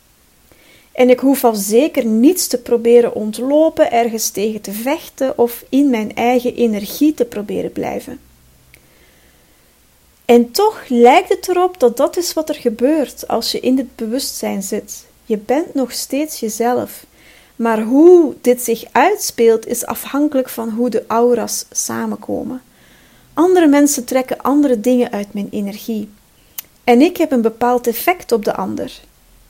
En 0.92 1.10
ik 1.10 1.20
hoef 1.20 1.44
al 1.44 1.54
zeker 1.54 2.04
niets 2.04 2.46
te 2.46 2.58
proberen 2.58 3.14
ontlopen, 3.14 3.92
ergens 3.92 4.30
tegen 4.30 4.60
te 4.60 4.72
vechten 4.72 5.38
of 5.38 5.64
in 5.68 5.90
mijn 5.90 6.14
eigen 6.14 6.54
energie 6.54 7.14
te 7.14 7.24
proberen 7.24 7.72
blijven. 7.72 8.20
En 10.24 10.50
toch 10.50 10.82
lijkt 10.88 11.28
het 11.28 11.48
erop 11.48 11.80
dat 11.80 11.96
dat 11.96 12.16
is 12.16 12.32
wat 12.32 12.48
er 12.48 12.54
gebeurt 12.54 13.28
als 13.28 13.52
je 13.52 13.60
in 13.60 13.76
dit 13.76 13.96
bewustzijn 13.96 14.62
zit. 14.62 15.06
Je 15.24 15.36
bent 15.36 15.74
nog 15.74 15.92
steeds 15.92 16.40
jezelf. 16.40 17.06
Maar 17.56 17.82
hoe 17.82 18.34
dit 18.40 18.62
zich 18.62 18.84
uitspeelt 18.92 19.66
is 19.66 19.86
afhankelijk 19.86 20.48
van 20.48 20.68
hoe 20.68 20.90
de 20.90 21.04
aura's 21.06 21.64
samenkomen. 21.70 22.62
Andere 23.34 23.66
mensen 23.66 24.04
trekken 24.04 24.40
andere 24.40 24.80
dingen 24.80 25.10
uit 25.10 25.34
mijn 25.34 25.48
energie. 25.50 26.08
En 26.84 27.00
ik 27.00 27.16
heb 27.16 27.32
een 27.32 27.42
bepaald 27.42 27.86
effect 27.86 28.32
op 28.32 28.44
de 28.44 28.54
ander. 28.54 29.00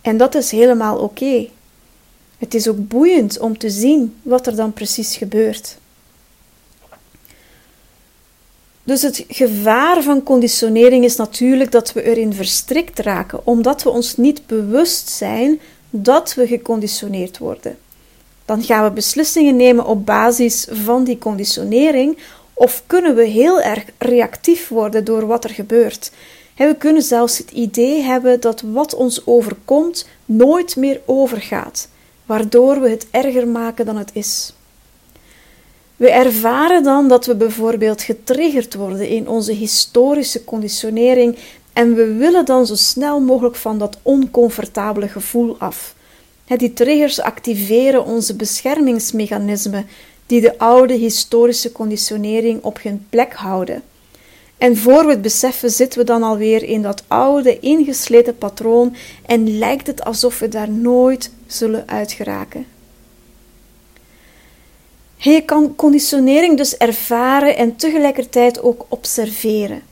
En 0.00 0.16
dat 0.16 0.34
is 0.34 0.50
helemaal 0.50 0.98
oké. 0.98 1.48
Het 2.38 2.54
is 2.54 2.68
ook 2.68 2.88
boeiend 2.88 3.38
om 3.38 3.58
te 3.58 3.70
zien 3.70 4.16
wat 4.22 4.46
er 4.46 4.56
dan 4.56 4.72
precies 4.72 5.16
gebeurt. 5.16 5.78
Dus 8.82 9.02
het 9.02 9.24
gevaar 9.28 10.02
van 10.02 10.22
conditionering 10.22 11.04
is 11.04 11.16
natuurlijk 11.16 11.72
dat 11.72 11.92
we 11.92 12.02
erin 12.02 12.32
verstrikt 12.32 12.98
raken, 12.98 13.46
omdat 13.46 13.82
we 13.82 13.90
ons 13.90 14.16
niet 14.16 14.46
bewust 14.46 15.08
zijn 15.08 15.60
dat 15.90 16.34
we 16.34 16.46
geconditioneerd 16.46 17.38
worden. 17.38 17.78
Dan 18.46 18.62
gaan 18.62 18.84
we 18.84 18.90
beslissingen 18.90 19.56
nemen 19.56 19.86
op 19.86 20.06
basis 20.06 20.66
van 20.70 21.04
die 21.04 21.18
conditionering, 21.18 22.18
of 22.54 22.82
kunnen 22.86 23.14
we 23.14 23.24
heel 23.24 23.60
erg 23.60 23.84
reactief 23.98 24.68
worden 24.68 25.04
door 25.04 25.26
wat 25.26 25.44
er 25.44 25.50
gebeurt. 25.50 26.10
We 26.56 26.76
kunnen 26.78 27.02
zelfs 27.02 27.38
het 27.38 27.50
idee 27.50 28.02
hebben 28.02 28.40
dat 28.40 28.60
wat 28.60 28.94
ons 28.94 29.26
overkomt 29.26 30.08
nooit 30.24 30.76
meer 30.76 31.00
overgaat, 31.04 31.88
waardoor 32.26 32.80
we 32.80 32.88
het 32.90 33.06
erger 33.10 33.48
maken 33.48 33.86
dan 33.86 33.96
het 33.96 34.10
is. 34.12 34.52
We 35.96 36.10
ervaren 36.10 36.82
dan 36.82 37.08
dat 37.08 37.26
we 37.26 37.34
bijvoorbeeld 37.34 38.02
getriggerd 38.02 38.74
worden 38.74 39.08
in 39.08 39.28
onze 39.28 39.52
historische 39.52 40.44
conditionering 40.44 41.38
en 41.72 41.94
we 41.94 42.14
willen 42.14 42.44
dan 42.44 42.66
zo 42.66 42.74
snel 42.74 43.20
mogelijk 43.20 43.56
van 43.56 43.78
dat 43.78 43.98
oncomfortabele 44.02 45.08
gevoel 45.08 45.56
af. 45.58 45.95
Die 46.46 46.72
triggers 46.72 47.20
activeren 47.20 48.04
onze 48.04 48.36
beschermingsmechanismen 48.36 49.86
die 50.26 50.40
de 50.40 50.58
oude 50.58 50.94
historische 50.94 51.72
conditionering 51.72 52.62
op 52.62 52.82
hun 52.82 53.06
plek 53.10 53.32
houden. 53.32 53.82
En 54.58 54.76
voor 54.76 55.04
we 55.04 55.10
het 55.10 55.22
beseffen 55.22 55.70
zitten 55.70 55.98
we 55.98 56.04
dan 56.04 56.22
alweer 56.22 56.62
in 56.62 56.82
dat 56.82 57.02
oude, 57.08 57.60
ingesleten 57.60 58.38
patroon 58.38 58.96
en 59.26 59.58
lijkt 59.58 59.86
het 59.86 60.04
alsof 60.04 60.38
we 60.38 60.48
daar 60.48 60.70
nooit 60.70 61.30
zullen 61.46 61.88
uitgeraken. 61.88 62.66
Je 65.16 65.42
kan 65.44 65.76
conditionering 65.76 66.56
dus 66.56 66.76
ervaren 66.76 67.56
en 67.56 67.76
tegelijkertijd 67.76 68.62
ook 68.62 68.86
observeren. 68.88 69.82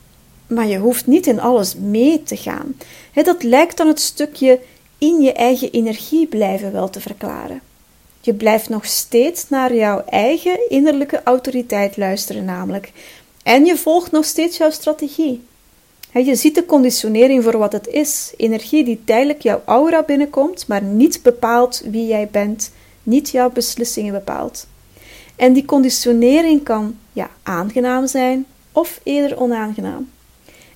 Maar 0.47 0.67
je 0.67 0.77
hoeft 0.77 1.07
niet 1.07 1.27
in 1.27 1.39
alles 1.39 1.75
mee 1.75 2.23
te 2.23 2.37
gaan. 2.37 2.75
Dat 3.13 3.43
lijkt 3.43 3.77
dan 3.77 3.87
het 3.87 3.99
stukje 3.99 4.59
in 4.97 5.21
je 5.21 5.33
eigen 5.33 5.71
energie 5.71 6.27
blijven 6.27 6.71
wel 6.71 6.89
te 6.89 6.99
verklaren. 7.01 7.61
Je 8.21 8.33
blijft 8.33 8.69
nog 8.69 8.85
steeds 8.85 9.49
naar 9.49 9.75
jouw 9.75 10.03
eigen 10.05 10.69
innerlijke 10.69 11.21
autoriteit 11.23 11.97
luisteren, 11.97 12.45
namelijk. 12.45 12.91
En 13.43 13.65
je 13.65 13.77
volgt 13.77 14.11
nog 14.11 14.25
steeds 14.25 14.57
jouw 14.57 14.69
strategie. 14.69 15.43
Je 16.13 16.35
ziet 16.35 16.55
de 16.55 16.65
conditionering 16.65 17.43
voor 17.43 17.57
wat 17.57 17.71
het 17.71 17.87
is: 17.87 18.33
energie 18.37 18.83
die 18.83 19.01
tijdelijk 19.05 19.41
jouw 19.41 19.61
aura 19.65 20.03
binnenkomt, 20.03 20.67
maar 20.67 20.83
niet 20.83 21.19
bepaalt 21.23 21.83
wie 21.85 22.07
jij 22.07 22.27
bent, 22.31 22.71
niet 23.03 23.29
jouw 23.29 23.49
beslissingen 23.49 24.13
bepaalt. 24.13 24.67
En 25.35 25.53
die 25.53 25.65
conditionering 25.65 26.63
kan 26.63 26.97
ja, 27.13 27.29
aangenaam 27.43 28.07
zijn 28.07 28.45
of 28.71 28.99
eerder 29.03 29.39
onaangenaam. 29.39 30.09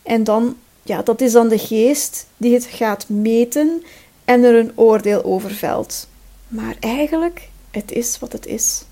En 0.04 0.24
dan, 0.24 0.56
ja, 0.84 1.02
dat 1.02 1.22
is 1.22 1.32
dan 1.32 1.48
de 1.48 1.58
geest 1.58 2.26
die 2.38 2.54
het 2.54 2.66
gaat 2.66 3.10
meten 3.10 3.84
en 4.30 4.44
er 4.44 4.56
een 4.56 4.72
oordeel 4.76 5.24
over 5.24 5.52
velt. 5.52 6.08
Maar 6.48 6.76
eigenlijk, 6.80 7.50
het 7.72 7.92
is 7.92 8.20
wat 8.20 8.32
het 8.32 8.46
is. 8.46 8.84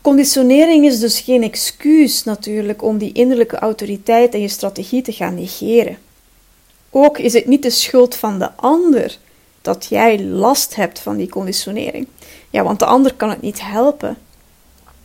Conditionering 0.00 0.84
is 0.84 1.00
dus 1.00 1.20
geen 1.20 1.42
excuus 1.42 2.24
natuurlijk 2.24 2.82
om 2.82 2.98
die 2.98 3.12
innerlijke 3.12 3.58
autoriteit 3.58 4.34
en 4.34 4.40
je 4.40 4.48
strategie 4.48 5.02
te 5.02 5.12
gaan 5.12 5.34
negeren. 5.34 5.98
Ook 6.90 7.18
is 7.18 7.32
het 7.32 7.46
niet 7.46 7.62
de 7.62 7.70
schuld 7.70 8.14
van 8.14 8.38
de 8.38 8.50
ander 8.52 9.18
dat 9.62 9.86
jij 9.88 10.22
last 10.22 10.74
hebt 10.74 10.98
van 10.98 11.16
die 11.16 11.28
conditionering. 11.28 12.06
Ja, 12.50 12.62
want 12.62 12.78
de 12.78 12.84
ander 12.84 13.14
kan 13.14 13.30
het 13.30 13.42
niet 13.42 13.62
helpen. 13.62 14.16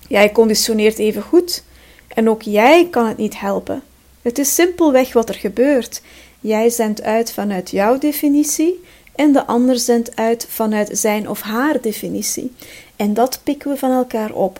Jij 0.08 0.32
conditioneert 0.32 0.98
even 0.98 1.22
goed 1.22 1.64
en 2.08 2.30
ook 2.30 2.42
jij 2.42 2.88
kan 2.90 3.08
het 3.08 3.18
niet 3.18 3.40
helpen. 3.40 3.84
Het 4.22 4.38
is 4.38 4.56
simpelweg 4.56 5.14
wat 5.14 5.30
er 5.30 5.36
gebeurt. 5.36 6.02
Jij 6.48 6.70
zendt 6.70 7.02
uit 7.02 7.32
vanuit 7.32 7.72
jouw 7.72 7.98
definitie 7.98 8.84
en 9.16 9.32
de 9.32 9.46
ander 9.46 9.80
zendt 9.80 10.16
uit 10.16 10.46
vanuit 10.50 10.90
zijn 10.92 11.30
of 11.30 11.42
haar 11.42 11.82
definitie. 11.82 12.54
En 12.96 13.14
dat 13.14 13.40
pikken 13.44 13.72
we 13.72 13.78
van 13.78 13.92
elkaar 13.92 14.32
op, 14.32 14.60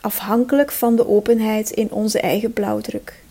afhankelijk 0.00 0.72
van 0.72 0.96
de 0.96 1.08
openheid 1.08 1.70
in 1.70 1.92
onze 1.92 2.20
eigen 2.20 2.52
blauwdruk. 2.52 3.22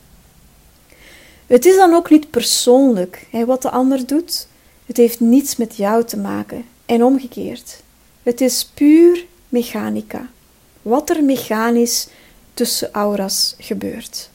Het 1.47 1.65
is 1.65 1.75
dan 1.75 1.93
ook 1.93 2.09
niet 2.09 2.29
persoonlijk 2.29 3.27
hè, 3.29 3.45
wat 3.45 3.61
de 3.61 3.69
ander 3.69 4.05
doet. 4.05 4.47
Het 4.85 4.97
heeft 4.97 5.19
niets 5.19 5.55
met 5.55 5.75
jou 5.75 6.05
te 6.05 6.17
maken 6.17 6.65
en 6.85 7.03
omgekeerd. 7.03 7.81
Het 8.23 8.41
is 8.41 8.65
puur 8.73 9.25
mechanica. 9.49 10.29
Wat 10.81 11.09
er 11.09 11.23
mechanisch 11.23 12.07
tussen 12.53 12.89
auras 12.91 13.55
gebeurt. 13.57 14.29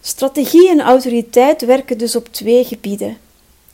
Strategie 0.00 0.68
en 0.68 0.80
autoriteit 0.80 1.64
werken 1.64 1.98
dus 1.98 2.16
op 2.16 2.28
twee 2.30 2.64
gebieden. 2.64 3.16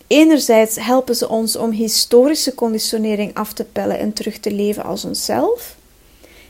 Enerzijds 0.07 0.77
helpen 0.77 1.17
ze 1.17 1.29
ons 1.29 1.57
om 1.57 1.71
historische 1.71 2.55
conditionering 2.55 3.35
af 3.35 3.53
te 3.53 3.65
pellen 3.65 3.99
en 3.99 4.13
terug 4.13 4.39
te 4.39 4.51
leven 4.51 4.85
als 4.85 5.05
onszelf. 5.05 5.77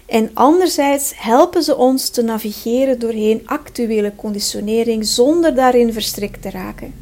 En 0.07 0.31
anderzijds 0.35 1.13
helpen 1.17 1.63
ze 1.63 1.77
ons 1.77 2.09
te 2.09 2.23
navigeren 2.23 2.99
doorheen 2.99 3.43
actuele 3.45 4.13
conditionering 4.17 5.07
zonder 5.07 5.55
daarin 5.55 5.93
verstrikt 5.93 6.43
te 6.43 6.51
raken. 6.51 6.95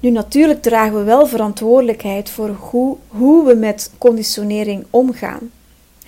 Nu, 0.00 0.10
natuurlijk 0.10 0.62
dragen 0.62 0.98
we 0.98 1.02
wel 1.02 1.26
verantwoordelijkheid 1.26 2.30
voor 2.30 2.48
hoe, 2.48 2.96
hoe 3.08 3.46
we 3.46 3.54
met 3.54 3.90
conditionering 3.98 4.86
omgaan. 4.90 5.50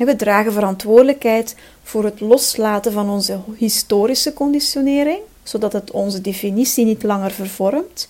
We 0.06 0.16
dragen 0.16 0.52
verantwoordelijkheid 0.52 1.54
voor 1.82 2.04
het 2.04 2.20
loslaten 2.20 2.92
van 2.92 3.10
onze 3.10 3.38
historische 3.56 4.32
conditionering, 4.32 5.18
zodat 5.42 5.72
het 5.72 5.90
onze 5.90 6.20
definitie 6.20 6.84
niet 6.84 7.02
langer 7.02 7.30
vervormt. 7.30 8.08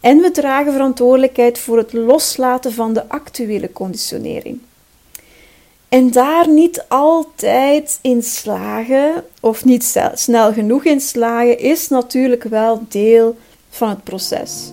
En 0.00 0.18
we 0.18 0.30
dragen 0.30 0.72
verantwoordelijkheid 0.72 1.58
voor 1.58 1.76
het 1.76 1.92
loslaten 1.92 2.72
van 2.72 2.92
de 2.92 3.08
actuele 3.08 3.72
conditionering. 3.72 4.60
En 5.88 6.10
daar 6.10 6.48
niet 6.48 6.84
altijd 6.88 7.98
in 8.02 8.22
slagen, 8.22 9.24
of 9.40 9.64
niet 9.64 9.96
snel 10.14 10.52
genoeg 10.52 10.84
in 10.84 11.00
slagen, 11.00 11.58
is 11.58 11.88
natuurlijk 11.88 12.42
wel 12.42 12.82
deel 12.88 13.36
van 13.70 13.88
het 13.88 14.04
proces. 14.04 14.72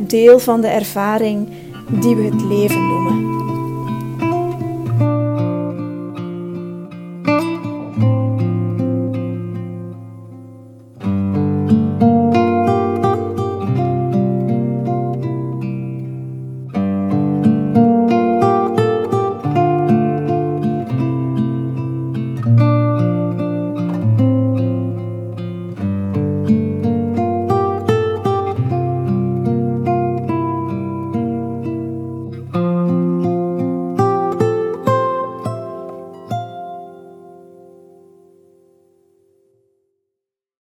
deel 0.00 0.38
van 0.38 0.60
de 0.60 0.68
ervaring 0.68 1.48
die 1.90 2.14
we 2.16 2.22
het 2.22 2.42
leven 2.42 2.86
noemen. 2.86 3.49